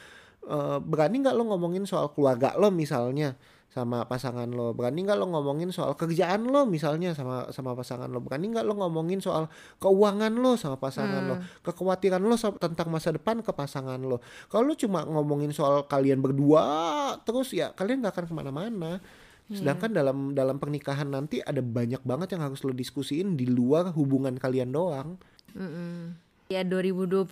Eh, 0.42 0.78
berani 0.80 1.20
nggak 1.20 1.36
lo 1.36 1.44
ngomongin 1.46 1.84
soal 1.84 2.08
keluarga 2.10 2.56
lo 2.56 2.72
misalnya 2.72 3.36
sama 3.68 4.08
pasangan 4.08 4.48
lo. 4.48 4.72
Berani 4.72 5.04
nggak 5.04 5.18
lo 5.20 5.28
ngomongin 5.28 5.68
soal 5.68 5.92
kerjaan 5.92 6.48
lo 6.48 6.64
misalnya 6.64 7.12
sama 7.12 7.52
sama 7.52 7.76
pasangan 7.76 8.08
lo? 8.08 8.24
Berani 8.24 8.56
nggak 8.56 8.64
lo 8.64 8.74
ngomongin 8.80 9.20
soal 9.20 9.52
keuangan 9.78 10.32
lo 10.32 10.56
sama 10.56 10.80
pasangan 10.80 11.22
lo? 11.28 11.36
Kekhawatiran 11.62 12.20
lo 12.24 12.34
tentang 12.36 12.88
masa 12.88 13.12
depan 13.12 13.44
ke 13.44 13.52
pasangan 13.52 14.00
lo. 14.00 14.24
Kalau 14.48 14.72
lo 14.72 14.74
cuma 14.74 15.04
ngomongin 15.04 15.52
soal 15.52 15.84
kalian 15.84 16.24
berdua 16.24 16.64
terus 17.28 17.52
ya 17.52 17.76
kalian 17.76 18.00
nggak 18.00 18.16
akan 18.16 18.26
ke 18.26 18.34
mana-mana. 18.34 18.92
Sedangkan 19.48 19.96
dalam 19.96 20.36
dalam 20.36 20.60
pernikahan 20.60 21.08
nanti 21.08 21.40
ada 21.40 21.64
banyak 21.64 22.04
banget 22.04 22.36
yang 22.36 22.44
harus 22.44 22.60
lo 22.68 22.72
diskusiin 22.76 23.32
di 23.32 23.48
luar 23.48 23.96
hubungan 23.96 24.36
kalian 24.36 24.72
doang. 24.72 25.16
Mm-mm. 25.56 26.12
Ya 26.48 26.64
2020 26.64 27.28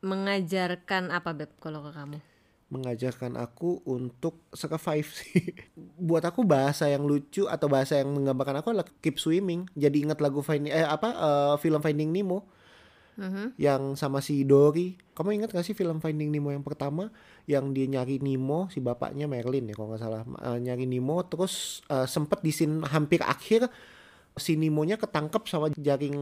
mengajarkan 0.00 1.12
apa 1.12 1.36
Beb 1.36 1.52
kalau 1.60 1.84
ke 1.84 1.92
kamu? 1.92 2.31
Mengajarkan 2.72 3.36
aku 3.36 3.84
untuk 3.84 4.48
survive 4.56 5.04
sih. 5.20 5.52
Buat 6.00 6.24
aku 6.32 6.40
bahasa 6.48 6.88
yang 6.88 7.04
lucu 7.04 7.44
atau 7.44 7.68
bahasa 7.68 8.00
yang 8.00 8.08
menggambarkan 8.16 8.64
aku 8.64 8.72
adalah 8.72 8.88
keep 9.04 9.20
swimming. 9.20 9.68
Jadi 9.76 10.08
ingat 10.08 10.18
lagu 10.18 10.40
Finding 10.40 10.72
eh 10.72 10.82
apa 10.82 11.08
eh, 11.12 11.54
film 11.60 11.84
Finding 11.84 12.08
Nemo 12.08 12.48
Mhm. 13.12 13.60
yang 13.60 13.92
sama 13.92 14.24
si 14.24 14.40
Dory. 14.40 14.96
Kamu 15.12 15.36
ingat 15.36 15.52
gak 15.52 15.68
sih 15.68 15.76
film 15.76 16.00
Finding 16.00 16.32
Nemo 16.32 16.48
yang 16.48 16.64
pertama 16.64 17.12
yang 17.44 17.76
dia 17.76 17.84
nyari 17.84 18.16
Nemo 18.24 18.72
si 18.72 18.80
bapaknya 18.80 19.28
Merlin 19.28 19.68
ya 19.68 19.76
kalau 19.76 19.92
nggak 19.92 20.00
salah 20.00 20.24
Eh, 20.24 20.58
nyari 20.64 20.88
Nemo 20.88 21.20
terus 21.28 21.84
eh, 21.92 22.08
sempet 22.08 22.40
di 22.40 22.48
scene 22.48 22.80
hampir 22.88 23.20
akhir 23.20 23.68
si 24.32 24.56
Nemonya 24.56 24.96
ketangkep 24.96 25.44
sama 25.44 25.68
jaring 25.76 26.16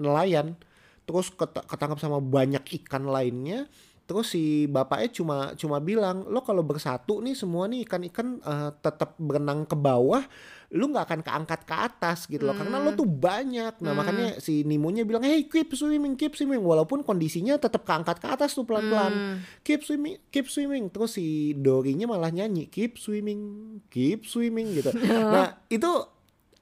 nelayan 0.00 0.56
terus 1.04 1.28
ket- 1.28 1.64
ketangkep 1.64 1.98
sama 2.00 2.20
banyak 2.20 2.64
ikan 2.84 3.04
lainnya 3.08 3.68
terus 4.08 4.32
si 4.32 4.64
bapaknya 4.64 5.12
cuma 5.12 5.36
cuma 5.52 5.76
bilang 5.84 6.24
lo 6.24 6.40
kalau 6.40 6.64
bersatu 6.64 7.20
nih 7.20 7.36
semua 7.36 7.68
nih 7.68 7.84
ikan-ikan 7.84 8.40
eh, 8.40 8.70
tetap 8.80 9.12
berenang 9.20 9.68
ke 9.68 9.76
bawah 9.76 10.24
lu 10.68 10.92
nggak 10.92 11.04
akan 11.08 11.20
keangkat 11.24 11.60
ke 11.64 11.74
atas 11.74 12.28
gitu 12.28 12.44
loh. 12.44 12.52
Karena 12.52 12.76
lo 12.76 12.92
tuh 12.92 13.08
banyak. 13.08 13.80
Nah 13.80 13.96
makanya 13.96 14.36
si 14.36 14.68
Nemonya 14.68 15.08
bilang 15.08 15.24
hey 15.24 15.48
keep 15.48 15.72
swimming 15.72 16.12
keep 16.12 16.36
swimming. 16.36 16.60
Walaupun 16.60 17.00
kondisinya 17.00 17.56
tetap 17.56 17.88
keangkat 17.88 18.20
ke 18.20 18.28
atas 18.28 18.52
tuh 18.52 18.68
pelan-pelan. 18.68 19.40
Keep 19.64 19.80
swimming 19.80 20.20
keep 20.28 20.46
swimming. 20.52 20.92
Terus 20.92 21.16
si 21.16 21.56
Dorinya 21.56 22.12
malah 22.12 22.28
nyanyi 22.28 22.68
keep 22.68 23.00
swimming 23.00 23.40
keep 23.88 24.28
swimming 24.28 24.76
gitu. 24.76 24.92
Nah 25.08 25.56
itu 25.72 25.88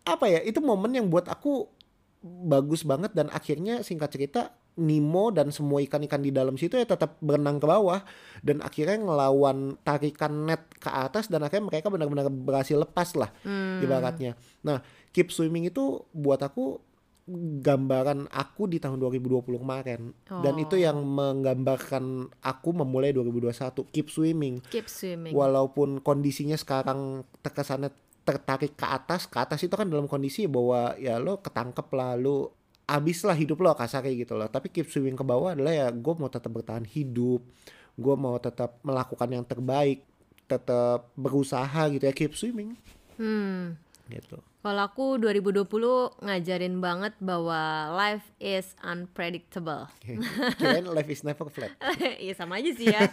apa 0.07 0.31
ya? 0.31 0.39
Itu 0.47 0.63
momen 0.63 0.95
yang 0.95 1.11
buat 1.11 1.27
aku 1.27 1.67
bagus 2.47 2.87
banget 2.87 3.11
dan 3.11 3.27
akhirnya 3.35 3.83
singkat 3.83 4.15
cerita 4.15 4.55
Nemo 4.77 5.33
dan 5.33 5.49
semua 5.49 5.81
ikan-ikan 5.81 6.21
di 6.21 6.29
dalam 6.29 6.61
situ 6.61 6.77
ya 6.77 6.85
tetap 6.85 7.17
berenang 7.25 7.57
ke 7.57 7.67
bawah. 7.67 8.05
Dan 8.45 8.61
akhirnya 8.61 9.01
ngelawan 9.01 9.81
tarikan 9.81 10.49
net 10.49 10.69
ke 10.77 10.93
atas 10.93 11.33
dan 11.33 11.45
akhirnya 11.45 11.73
mereka 11.73 11.89
benar-benar 11.89 12.29
berhasil 12.29 12.77
lepas 12.77 13.17
lah 13.17 13.33
ibaratnya. 13.81 14.37
Nah, 14.63 14.85
keep 15.11 15.33
swimming 15.33 15.69
itu 15.69 16.05
buat 16.13 16.41
aku 16.45 16.81
gambaran 17.59 18.31
aku 18.31 18.71
di 18.71 18.79
tahun 18.79 19.03
2020 19.03 19.59
kemarin. 19.59 20.15
Dan 20.31 20.55
itu 20.63 20.79
yang 20.79 21.03
menggambarkan 21.03 22.31
aku 22.39 22.69
memulai 22.71 23.11
2021 23.11 23.91
keep 23.91 24.09
swimming. 24.13 24.63
Keep 24.71 24.87
swimming. 24.87 25.35
walaupun 25.35 25.99
kondisinya 26.05 26.55
sekarang 26.55 27.27
terkesannya 27.43 27.91
tertarik 28.27 28.75
ke 28.75 28.87
atas 28.87 29.31
ke 29.31 29.39
atas 29.39 29.63
itu 29.63 29.75
kan 29.79 29.87
dalam 29.87 30.11
kondisi 30.11 30.51
bahwa 30.51 30.99
ya 30.99 31.23
lo 31.23 31.39
ketangkep 31.39 31.87
lah 31.95 32.19
lo 32.19 32.66
abis 32.87 33.23
lah 33.23 33.35
hidup 33.35 33.59
lo 33.59 33.75
kasar 33.75 34.01
kayak 34.01 34.25
gitu 34.25 34.35
loh 34.35 34.47
tapi 34.47 34.71
keep 34.71 34.87
swimming 34.87 35.15
ke 35.15 35.23
bawah 35.23 35.53
adalah 35.53 35.75
ya 35.75 35.87
gue 35.91 36.15
mau 36.15 36.27
tetap 36.27 36.49
bertahan 36.49 36.87
hidup 36.87 37.43
gue 37.93 38.15
mau 38.15 38.39
tetap 38.39 38.79
melakukan 38.81 39.29
yang 39.29 39.43
terbaik 39.43 40.07
tetap 40.47 41.11
berusaha 41.15 41.91
gitu 41.91 42.03
ya 42.03 42.15
keep 42.15 42.33
swimming 42.33 42.79
Hmm. 43.17 43.81
gitu 44.07 44.39
Kalau 44.61 44.83
aku 44.85 45.17
2020 45.17 45.67
ngajarin 46.21 46.79
banget 46.79 47.15
bahwa 47.17 47.57
life 47.95 48.27
is 48.37 48.75
unpredictable. 48.83 49.87
kirain 50.59 50.85
life 50.85 51.07
is 51.07 51.23
never 51.23 51.47
flat 51.47 51.71
Iya 52.19 52.35
sama 52.35 52.59
aja 52.59 52.75
sih 52.75 52.87
ya. 52.87 53.07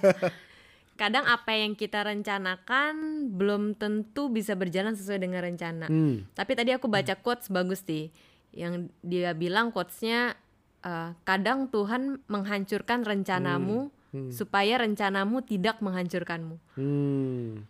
Kadang 1.01 1.23
apa 1.23 1.53
yang 1.53 1.73
kita 1.73 2.03
rencanakan 2.03 2.93
belum 3.31 3.73
tentu 3.73 4.27
bisa 4.27 4.53
berjalan 4.53 4.93
sesuai 4.93 5.21
dengan 5.21 5.41
rencana. 5.41 5.85
Hmm. 5.87 6.25
Tapi 6.33 6.51
tadi 6.53 6.69
aku 6.69 6.85
baca 6.85 7.13
quotes 7.15 7.47
bagus 7.47 7.81
sih. 7.81 8.09
Yang 8.53 8.93
dia 9.01 9.33
bilang 9.33 9.73
quotesnya 9.73 10.37
eh, 10.85 11.17
kadang 11.25 11.67
Tuhan 11.73 12.21
menghancurkan 12.29 13.03
rencanamu 13.03 13.89
supaya 14.29 14.77
rencanamu 14.77 15.41
tidak 15.41 15.81
menghancurkanmu. 15.81 16.61
hmm. 16.77 17.65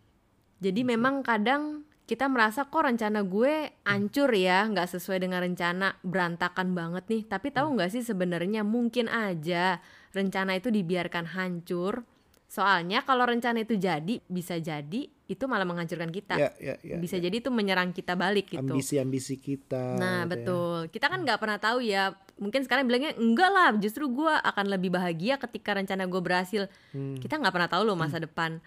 Jadi 0.60 0.82
memang 0.84 1.24
kadang 1.24 1.88
kita 2.04 2.28
merasa 2.28 2.68
kok 2.68 2.84
rencana 2.84 3.24
gue 3.24 3.72
ancur 3.88 4.28
ya, 4.36 4.68
nggak 4.68 4.92
sesuai 4.92 5.24
dengan 5.24 5.40
rencana, 5.40 5.96
berantakan 6.04 6.76
banget 6.76 7.04
nih. 7.08 7.24
Tapi 7.28 7.48
tahu 7.52 7.80
nggak 7.80 7.92
sih 7.96 8.04
sebenarnya 8.04 8.68
mungkin 8.68 9.08
aja 9.08 9.80
rencana 10.12 10.60
itu 10.60 10.68
dibiarkan 10.68 11.32
hancur. 11.32 12.04
Soalnya 12.52 13.08
kalau 13.08 13.24
rencana 13.24 13.64
itu 13.64 13.80
jadi, 13.80 14.20
bisa 14.28 14.60
jadi 14.60 15.08
itu 15.24 15.48
malah 15.48 15.64
menghancurkan 15.64 16.12
kita. 16.12 16.36
ya 16.36 16.52
ya 16.60 16.76
ya 16.84 17.00
bisa 17.00 17.16
jadi 17.16 17.32
itu 17.32 17.48
menyerang 17.48 17.96
kita 17.96 18.20
balik 18.20 18.52
gitu. 18.52 18.60
ambisi-ambisi 18.60 19.40
kita 19.40 19.96
Nah 19.96 20.28
gitu 20.28 20.28
ya. 20.28 20.32
betul, 20.32 20.78
kita 20.92 21.06
kan 21.08 21.20
nggak 21.24 21.40
pernah 21.40 21.60
tahu 21.60 21.80
ya. 21.80 22.12
Mungkin 22.36 22.68
sekarang 22.68 22.84
bilangnya 22.92 23.16
enggak 23.16 23.50
lah, 23.50 23.72
justru 23.80 24.12
gue 24.12 24.34
akan 24.34 24.66
lebih 24.68 24.92
bahagia 24.92 25.40
ketika 25.40 25.80
rencana 25.80 26.04
gue 26.12 26.22
berhasil. 26.22 26.68
Hmm. 26.92 27.16
Kita 27.24 27.40
nggak 27.40 27.54
pernah 27.56 27.70
tahu 27.72 27.84
loh 27.88 27.96
masa 27.96 28.20
depan. 28.20 28.60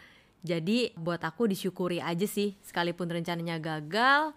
Jadi 0.47 0.97
buat 0.97 1.21
aku 1.21 1.51
disyukuri 1.51 2.01
aja 2.01 2.25
sih, 2.25 2.57
sekalipun 2.65 3.11
rencananya 3.11 3.59
gagal, 3.61 4.33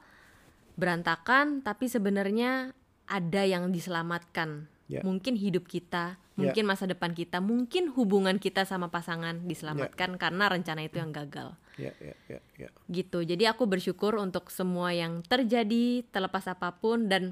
berantakan, 0.76 1.62
tapi 1.64 1.88
sebenarnya 1.88 2.76
ada 3.08 3.42
yang 3.48 3.72
diselamatkan. 3.72 4.68
Ya. 4.90 5.06
Mungkin 5.06 5.38
hidup 5.38 5.70
kita, 5.70 6.18
mungkin 6.34 6.66
masa 6.66 6.90
depan 6.90 7.14
kita, 7.14 7.38
mungkin 7.40 7.94
hubungan 7.94 8.42
kita 8.42 8.66
sama 8.66 8.90
pasangan 8.90 9.46
diselamatkan 9.46 10.18
karena 10.18 10.50
rencana 10.50 10.82
itu 10.82 10.98
yang 10.98 11.14
gagal 11.14 11.54
ya 11.80 11.94
ya 12.04 12.15
ya 12.28 12.39
ya 12.60 12.70
gitu. 12.92 13.24
Jadi 13.24 13.48
aku 13.48 13.63
bersyukur 13.63 14.20
untuk 14.20 14.52
semua 14.52 14.92
yang 14.92 15.24
terjadi 15.24 16.04
terlepas 16.12 16.46
apa 16.52 16.76
pun 16.76 17.08
dan 17.08 17.32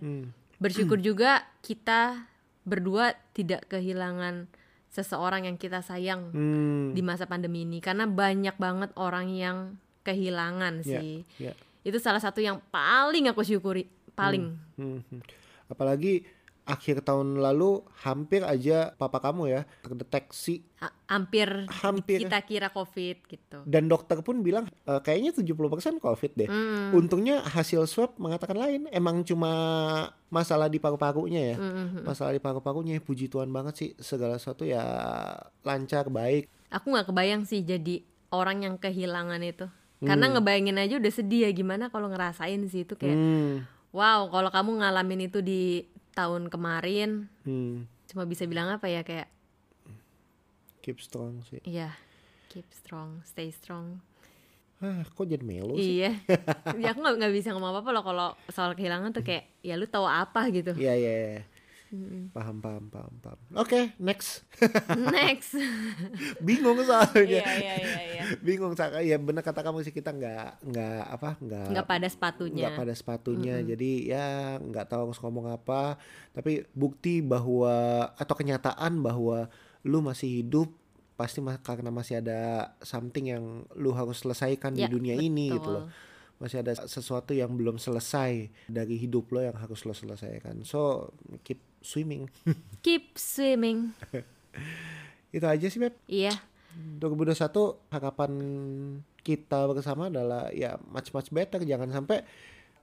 bersyukur 0.57 0.97
juga 1.03 1.43
kita 1.61 2.25
berdua 2.63 3.15
tidak 3.35 3.67
kehilangan 3.67 4.47
seseorang 4.91 5.45
yang 5.45 5.55
kita 5.59 5.83
sayang 5.83 6.33
hmm. 6.33 6.97
di 6.97 7.01
masa 7.05 7.29
pandemi 7.29 7.67
ini 7.67 7.77
karena 7.83 8.09
banyak 8.09 8.55
banget 8.57 8.91
orang 8.97 9.29
yang 9.29 9.57
kehilangan 10.01 10.81
Ya, 10.87 10.99
sih. 11.03 11.27
ya. 11.37 11.53
Itu 11.83 11.99
salah 11.99 12.23
satu 12.23 12.39
yang 12.39 12.63
paling 12.71 13.27
aku 13.27 13.43
syukuri, 13.43 13.87
paling. 14.15 14.55
Hmm, 14.79 15.03
hmm. 15.03 15.21
Apalagi 15.67 16.23
akhir 16.67 17.01
tahun 17.01 17.39
lalu 17.39 17.79
hampir 17.97 18.43
aja 18.43 18.91
papa 18.93 19.17
kamu 19.17 19.47
ya 19.47 19.61
terdeteksi 19.81 20.67
Ha- 20.77 20.93
hampir, 21.09 21.49
Hampir. 21.73 22.21
kita 22.21 22.37
kira 22.39 22.69
covid 22.69 23.17
gitu. 23.25 23.65
dan 23.65 23.87
dokter 23.87 24.19
pun 24.19 24.39
bilang 24.39 24.69
"E, 24.83 24.93
kayaknya 24.99 25.33
70% 25.33 25.57
covid 25.97 26.31
deh. 26.35 26.45
Hmm. 26.45 26.93
Untungnya 26.93 27.41
hasil 27.41 27.87
swab 27.87 28.13
mengatakan 28.17 28.53
lain, 28.53 28.85
emang 28.91 29.23
cuma 29.23 29.49
masalah 30.27 30.67
di 30.67 30.77
paru-parunya 30.77 31.41
ya. 31.41 31.57
Hmm, 31.57 32.03
Masalah 32.03 32.29
di 32.29 32.37
paru-parunya 32.37 32.99
puji 32.99 33.25
Tuhan 33.25 33.49
banget 33.49 33.73
sih 33.73 33.89
segala 33.97 34.35
sesuatu 34.35 34.63
ya 34.63 34.83
lancar 35.61 36.07
baik. 36.07 36.45
Aku 36.69 36.91
nggak 36.91 37.07
kebayang 37.07 37.41
sih 37.41 37.63
jadi 37.63 38.03
orang 38.29 38.61
yang 38.61 38.75
kehilangan 38.75 39.41
itu. 39.41 39.65
Karena 39.97 40.29
ngebayangin 40.29 40.77
aja 40.77 41.01
udah 41.01 41.09
sedih 41.09 41.41
ya 41.41 41.51
gimana 41.51 41.89
kalau 41.89 42.05
ngerasain 42.05 42.61
sih 42.67 42.85
itu 42.85 42.93
kayak 42.93 43.17
Hmm. 43.17 43.65
wow 43.89 44.29
kalau 44.29 44.53
kamu 44.53 44.77
ngalamin 44.77 45.25
itu 45.25 45.41
di 45.41 45.89
tahun 46.17 46.49
kemarin 46.49 47.29
Hmm. 47.45 47.85
cuma 48.07 48.25
bisa 48.25 48.43
bilang 48.43 48.67
apa 48.67 48.87
ya 48.87 49.01
kayak 49.01 49.29
Keep 50.79 50.97
strong 50.99 51.43
sih. 51.43 51.61
iya 51.61 51.93
keep 52.47 52.65
strong 52.71 53.21
stay 53.23 53.51
strong 53.51 54.01
Ah, 54.77 55.01
kok 55.03 55.25
jadi 55.25 55.41
melo 55.41 55.73
sih? 55.75 55.99
iya 55.99 56.13
ya 56.81 56.89
aku 56.91 56.99
nggak 56.99 57.15
nggak 57.17 57.33
bisa 57.33 57.49
ngomong 57.49 57.69
apa 57.71 57.81
apa 57.81 57.91
loh 57.91 58.03
kalau 58.03 58.27
soal 58.47 58.71
kehilangan 58.71 59.09
tuh 59.09 59.21
kayak 59.21 59.49
ya 59.59 59.73
lu 59.73 59.85
tahu 59.85 60.05
apa 60.05 60.47
gitu 60.49 60.73
Iya, 60.73 60.93
iya, 60.93 61.11
iya. 61.33 61.41
Paham, 62.35 62.59
paham, 62.59 62.91
paham, 62.91 63.13
paham. 63.23 63.39
Oke, 63.55 63.95
next. 63.97 64.43
next 65.15 65.55
Bingung 66.47 66.79
soalnya. 66.83 67.41
iya 67.41 67.43
iya 67.57 67.75
iya 67.79 68.01
iya 68.03 68.23
bingung 68.45 68.75
Saka. 68.75 68.99
ya 68.99 69.15
benar 69.15 69.39
kata 69.39 69.63
kamu 69.63 69.87
sih 69.87 69.95
kita 69.95 70.11
nggak 70.11 70.67
nggak 70.67 71.01
apa 71.07 71.29
nggak 71.39 71.67
nggak 71.71 71.87
pada 71.87 72.07
sepatunya 72.11 72.67
nggak 72.67 72.79
pada 72.79 72.93
sepatunya 72.93 73.55
jadi 73.63 73.91
ya 74.03 74.27
nggak 74.59 74.85
tahu 74.91 75.09
harus 75.09 75.19
ngomong 75.23 75.47
apa 75.47 75.95
tapi 76.35 76.67
bukti 76.75 77.23
bahwa 77.23 77.71
atau 78.19 78.35
kenyataan 78.35 78.99
bahwa 78.99 79.47
lu 79.87 80.03
masih 80.03 80.43
hidup 80.43 80.67
pasti 81.15 81.39
karena 81.63 81.89
masih 81.89 82.19
ada 82.21 82.73
something 82.83 83.31
yang 83.31 83.63
lu 83.73 83.89
harus 83.95 84.21
selesaikan 84.21 84.75
Ya, 84.77 84.85
di 84.85 84.99
dunia 84.99 85.15
ini 85.17 85.49
gitu 85.55 85.63
betul. 85.63 85.75
loh 85.81 85.85
masih 86.37 86.61
ada 86.61 86.77
sesuatu 86.85 87.33
yang 87.33 87.49
belum 87.57 87.81
selesai 87.81 88.53
dari 88.69 88.95
hidup 89.01 89.33
lo 89.33 89.41
yang 89.41 89.57
harus 89.57 89.81
lo 89.89 89.97
selesaikan 89.97 90.61
so 90.61 91.09
keep 91.41 91.57
swimming. 91.81 92.29
Keep 92.85 93.17
swimming. 93.17 93.93
Itu 95.35 95.45
aja 95.45 95.67
sih 95.67 95.79
Beb. 95.79 95.95
Iya. 96.07 96.33
2021 97.01 97.89
harapan 97.89 98.31
kita 99.25 99.65
bersama 99.67 100.13
adalah 100.13 100.53
ya 100.53 100.77
much 100.89 101.09
much 101.11 101.29
better. 101.33 101.61
Jangan 101.65 101.89
sampai 101.89 102.21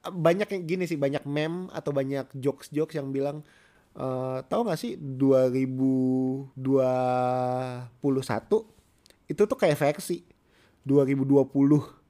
banyak 0.05 0.49
yang 0.51 0.63
gini 0.69 0.85
sih 0.85 1.01
banyak 1.01 1.25
meme 1.25 1.73
atau 1.73 1.95
banyak 1.95 2.29
jokes 2.37 2.69
jokes 2.69 2.99
yang 2.99 3.09
bilang 3.09 3.41
eh 3.95 4.39
tahu 4.51 4.67
nggak 4.67 4.81
sih 4.81 4.99
2021 4.99 6.53
itu 9.31 9.43
tuh 9.47 9.59
kayak 9.59 9.79
versi. 9.79 10.21
2020 10.85 12.04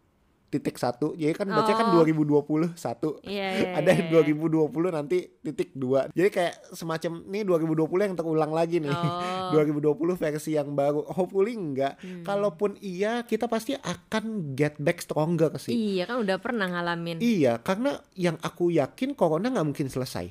titik 0.54 0.76
satu 0.76 1.12
jadi 1.12 1.32
kan 1.32 1.46
baca 1.46 1.66
kan 1.68 1.86
Oh. 1.86 2.00
2020 2.00 2.46
satu 2.74 3.18
Iya, 3.20 3.48
iya, 3.58 3.68
ada 3.74 3.90
yang 3.90 4.06
iya. 4.08 4.22
2020 4.22 4.70
nanti 4.88 5.18
titik 5.36 5.74
dua 5.74 6.06
jadi 6.10 6.28
kayak 6.28 6.54
semacam 6.70 7.26
nih 7.26 7.42
2020 7.42 7.74
yang 8.04 8.14
terulang 8.14 8.50
lagi 8.50 8.78
nih 8.78 8.88
Oh. 8.88 9.50
2020 9.54 9.90
versi 10.14 10.50
yang 10.52 10.70
baru 10.72 11.02
hopefully 11.08 11.52
enggak 11.52 11.96
Hmm. 11.96 12.22
kalaupun 12.22 12.78
iya 12.78 13.22
kita 13.22 13.44
pasti 13.44 13.74
akan 13.74 14.24
get 14.52 14.78
back 14.78 14.98
stronger 14.98 15.50
sih 15.56 15.74
Iya 15.74 16.06
kan 16.06 16.20
udah 16.20 16.36
pernah 16.36 16.66
ngalamin. 16.66 17.18
iya 17.18 17.58
karena 17.58 17.96
yang 18.14 18.38
aku 18.38 18.70
yakin 18.70 19.12
corona 19.12 19.48
nggak 19.48 19.66
mungkin 19.66 19.88
selesai 19.88 20.30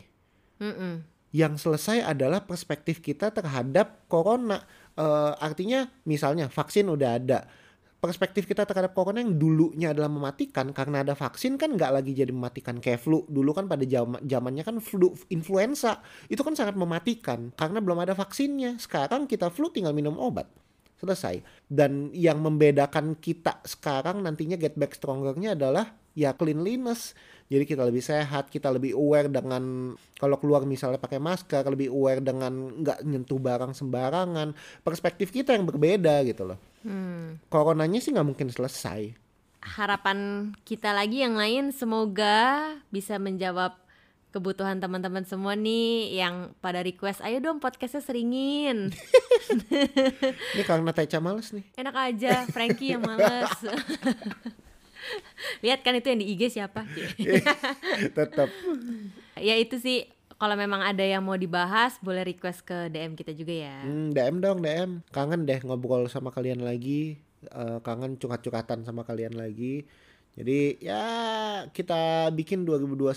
Mm-mm. 0.55 1.03
yang 1.31 1.55
selesai 1.55 2.05
adalah 2.05 2.41
perspektif 2.41 2.99
kita 2.99 3.29
terhadap 3.29 4.05
corona. 4.05 4.61
Eh, 4.93 5.33
artinya 5.39 5.89
misalnya 6.03 6.45
vaksin 6.45 6.85
udah 6.85 7.11
ada. 7.15 7.39
Perspektif 8.03 8.43
kita 8.43 8.67
terhadap 8.67 8.91
corona 8.91 9.23
yang 9.23 9.39
dulunya 9.39 9.95
adalah 9.95 10.11
mematikan 10.11 10.75
karena 10.75 11.07
ada 11.07 11.15
vaksin 11.15 11.55
kan 11.55 11.71
nggak 11.71 11.87
lagi 11.87 12.11
jadi 12.11 12.35
mematikan 12.35 12.83
kayak 12.83 12.99
flu. 12.99 13.23
Dulu 13.31 13.55
kan 13.55 13.71
pada 13.71 13.87
zaman 13.87 14.19
zamannya 14.27 14.59
kan 14.67 14.83
flu 14.83 15.15
influenza 15.31 16.03
itu 16.27 16.43
kan 16.43 16.51
sangat 16.51 16.75
mematikan 16.75 17.55
karena 17.55 17.79
belum 17.79 18.03
ada 18.03 18.11
vaksinnya. 18.11 18.75
Sekarang 18.75 19.23
kita 19.23 19.47
flu 19.47 19.71
tinggal 19.71 19.95
minum 19.95 20.19
obat. 20.19 20.51
Selesai. 20.99 21.47
Dan 21.63 22.11
yang 22.11 22.43
membedakan 22.43 23.15
kita 23.23 23.63
sekarang 23.63 24.19
nantinya 24.19 24.59
get 24.59 24.75
back 24.75 24.99
strongernya 24.99 25.55
adalah 25.55 25.95
ya 26.13 26.33
cleanliness. 26.33 27.13
Jadi 27.51 27.69
kita 27.69 27.85
lebih 27.85 28.01
sehat, 28.01 28.49
kita 28.49 28.73
lebih 28.73 28.97
aware 28.97 29.29
dengan 29.29 29.93
kalau 30.17 30.41
keluar 30.41 30.65
misalnya 30.65 30.97
pakai 30.97 31.21
masker, 31.21 31.61
lebih 31.69 31.93
aware 31.93 32.23
dengan 32.23 32.81
nggak 32.81 33.05
nyentuh 33.05 33.37
barang 33.37 33.77
sembarangan. 33.77 34.57
Perspektif 34.81 35.29
kita 35.29 35.53
yang 35.53 35.69
berbeda 35.69 36.25
gitu 36.25 36.49
loh. 36.49 36.57
Hmm. 36.81 37.37
Coronanya 37.51 38.01
sih 38.01 38.09
nggak 38.09 38.25
mungkin 38.25 38.49
selesai. 38.49 39.13
Harapan 39.63 40.49
kita 40.65 40.91
lagi 40.91 41.21
yang 41.21 41.37
lain 41.37 41.69
semoga 41.69 42.73
bisa 42.89 43.21
menjawab 43.21 43.77
kebutuhan 44.33 44.81
teman-teman 44.81 45.21
semua 45.29 45.53
nih 45.53 46.17
yang 46.17 46.57
pada 46.57 46.81
request 46.81 47.21
ayo 47.21 47.37
dong 47.37 47.61
podcastnya 47.61 48.01
seringin 48.01 48.89
Ini 50.57 50.63
karena 50.65 50.89
Teca 50.89 51.21
males 51.21 51.53
nih. 51.53 51.61
enak 51.77 51.93
aja 51.93 52.49
Frankie 52.49 52.97
yang 52.97 53.05
males 53.05 53.53
lihat 55.59 55.81
kan 55.81 55.93
itu 55.93 56.07
yang 56.07 56.19
di 56.19 56.27
IG 56.29 56.41
siapa 56.51 56.83
Tetap. 58.17 58.49
ya 59.35 59.55
itu 59.55 59.77
sih 59.77 60.07
kalau 60.35 60.53
memang 60.53 60.81
ada 60.81 61.01
yang 61.01 61.21
mau 61.21 61.35
dibahas 61.35 61.95
boleh 61.99 62.25
request 62.25 62.63
ke 62.63 62.87
DM 62.87 63.13
kita 63.13 63.31
juga 63.31 63.53
ya 63.53 63.77
Hmm, 63.81 64.11
DM 64.11 64.35
dong 64.39 64.59
DM. 64.59 64.91
Kangen 65.09 65.43
deh 65.43 65.59
ngobrol 65.61 66.07
sama 66.07 66.29
kalian 66.29 66.59
lagi. 66.59 67.15
Eh, 67.43 67.79
kangen 67.79 68.15
curhat-curhatan 68.15 68.83
sama 68.83 69.03
kalian 69.03 69.35
lagi. 69.35 69.87
Jadi 70.33 70.81
ya 70.81 71.03
kita 71.69 72.27
bikin 72.29 72.65
2021 72.65 73.13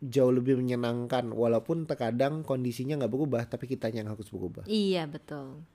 jauh 0.00 0.30
lebih 0.30 0.56
menyenangkan 0.56 1.28
walaupun 1.28 1.84
terkadang 1.84 2.40
kondisinya 2.40 2.96
nggak 2.96 3.12
berubah 3.12 3.42
tapi 3.44 3.66
kitanya 3.66 4.02
yang 4.02 4.14
harus 4.14 4.30
berubah. 4.30 4.62
iya 4.64 5.04
betul 5.04 5.66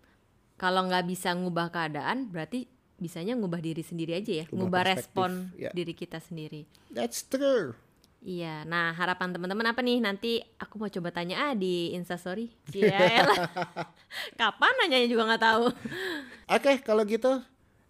kalau 0.56 0.88
nggak 0.88 1.06
bisa 1.06 1.36
ngubah 1.36 1.68
keadaan 1.70 2.32
berarti 2.32 2.72
bisanya 3.04 3.36
ngubah 3.36 3.60
diri 3.60 3.84
sendiri 3.84 4.16
aja 4.16 4.32
ya 4.32 4.46
Ngubah 4.48 4.88
respon 4.88 5.52
ya. 5.54 5.70
diri 5.70 5.92
kita 5.92 6.18
sendiri 6.18 6.64
That's 6.88 7.28
true. 7.28 7.76
Iya, 8.24 8.64
nah 8.64 8.96
harapan 8.96 9.36
teman-teman 9.36 9.68
apa 9.68 9.84
nih? 9.84 10.00
Nanti 10.00 10.40
aku 10.56 10.80
mau 10.80 10.88
coba 10.88 11.12
tanya 11.12 11.44
ah 11.44 11.54
di 11.54 11.92
Instastory. 11.92 12.56
Iya. 12.72 13.20
Kapan 14.40 14.72
nanyanya 14.80 15.12
juga 15.12 15.28
nggak 15.28 15.44
tahu. 15.44 15.66
Oke, 16.48 16.72
kalau 16.82 17.04
gitu 17.04 17.44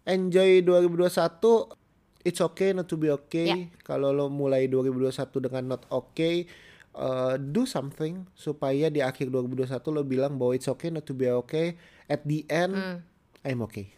enjoy 0.03 0.65
2021. 0.65 1.77
It's 2.23 2.41
okay 2.41 2.73
not 2.73 2.87
to 2.87 2.95
be 2.95 3.13
okay. 3.13 3.45
Ya. 3.45 3.57
Kalau 3.83 4.09
lo 4.09 4.25
mulai 4.25 4.65
2021 4.65 5.13
dengan 5.37 5.63
not 5.69 5.85
okay, 5.91 6.49
uh, 6.95 7.37
do 7.37 7.69
something 7.69 8.25
supaya 8.33 8.89
di 8.89 9.05
akhir 9.05 9.29
2021 9.29 9.69
lo 9.91 10.01
bilang 10.01 10.33
bahwa 10.33 10.57
it's 10.57 10.65
okay 10.65 10.89
not 10.89 11.05
to 11.05 11.13
be 11.13 11.29
okay. 11.29 11.77
At 12.07 12.25
the 12.25 12.41
end, 12.49 12.73
Hmm. 12.73 12.97
I'm 13.43 13.61
okay. 13.61 13.93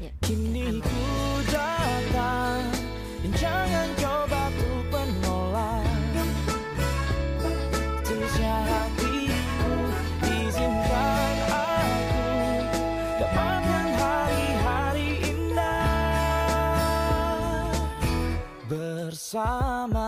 Ya. 0.00 0.08
Kini 0.24 0.80
ku 0.80 1.04
datang 1.52 2.64
dan 3.20 3.32
jangan 3.36 3.88
coba 4.00 4.48
untuk 4.48 4.88
menolak 4.88 5.84
Terusnya 8.08 8.56
hatiku 8.64 9.76
izinkan 10.24 11.36
aku 11.52 12.32
dapatkan 13.20 13.86
hari-hari 14.00 15.20
indah 15.20 15.92
bersama 18.72 19.99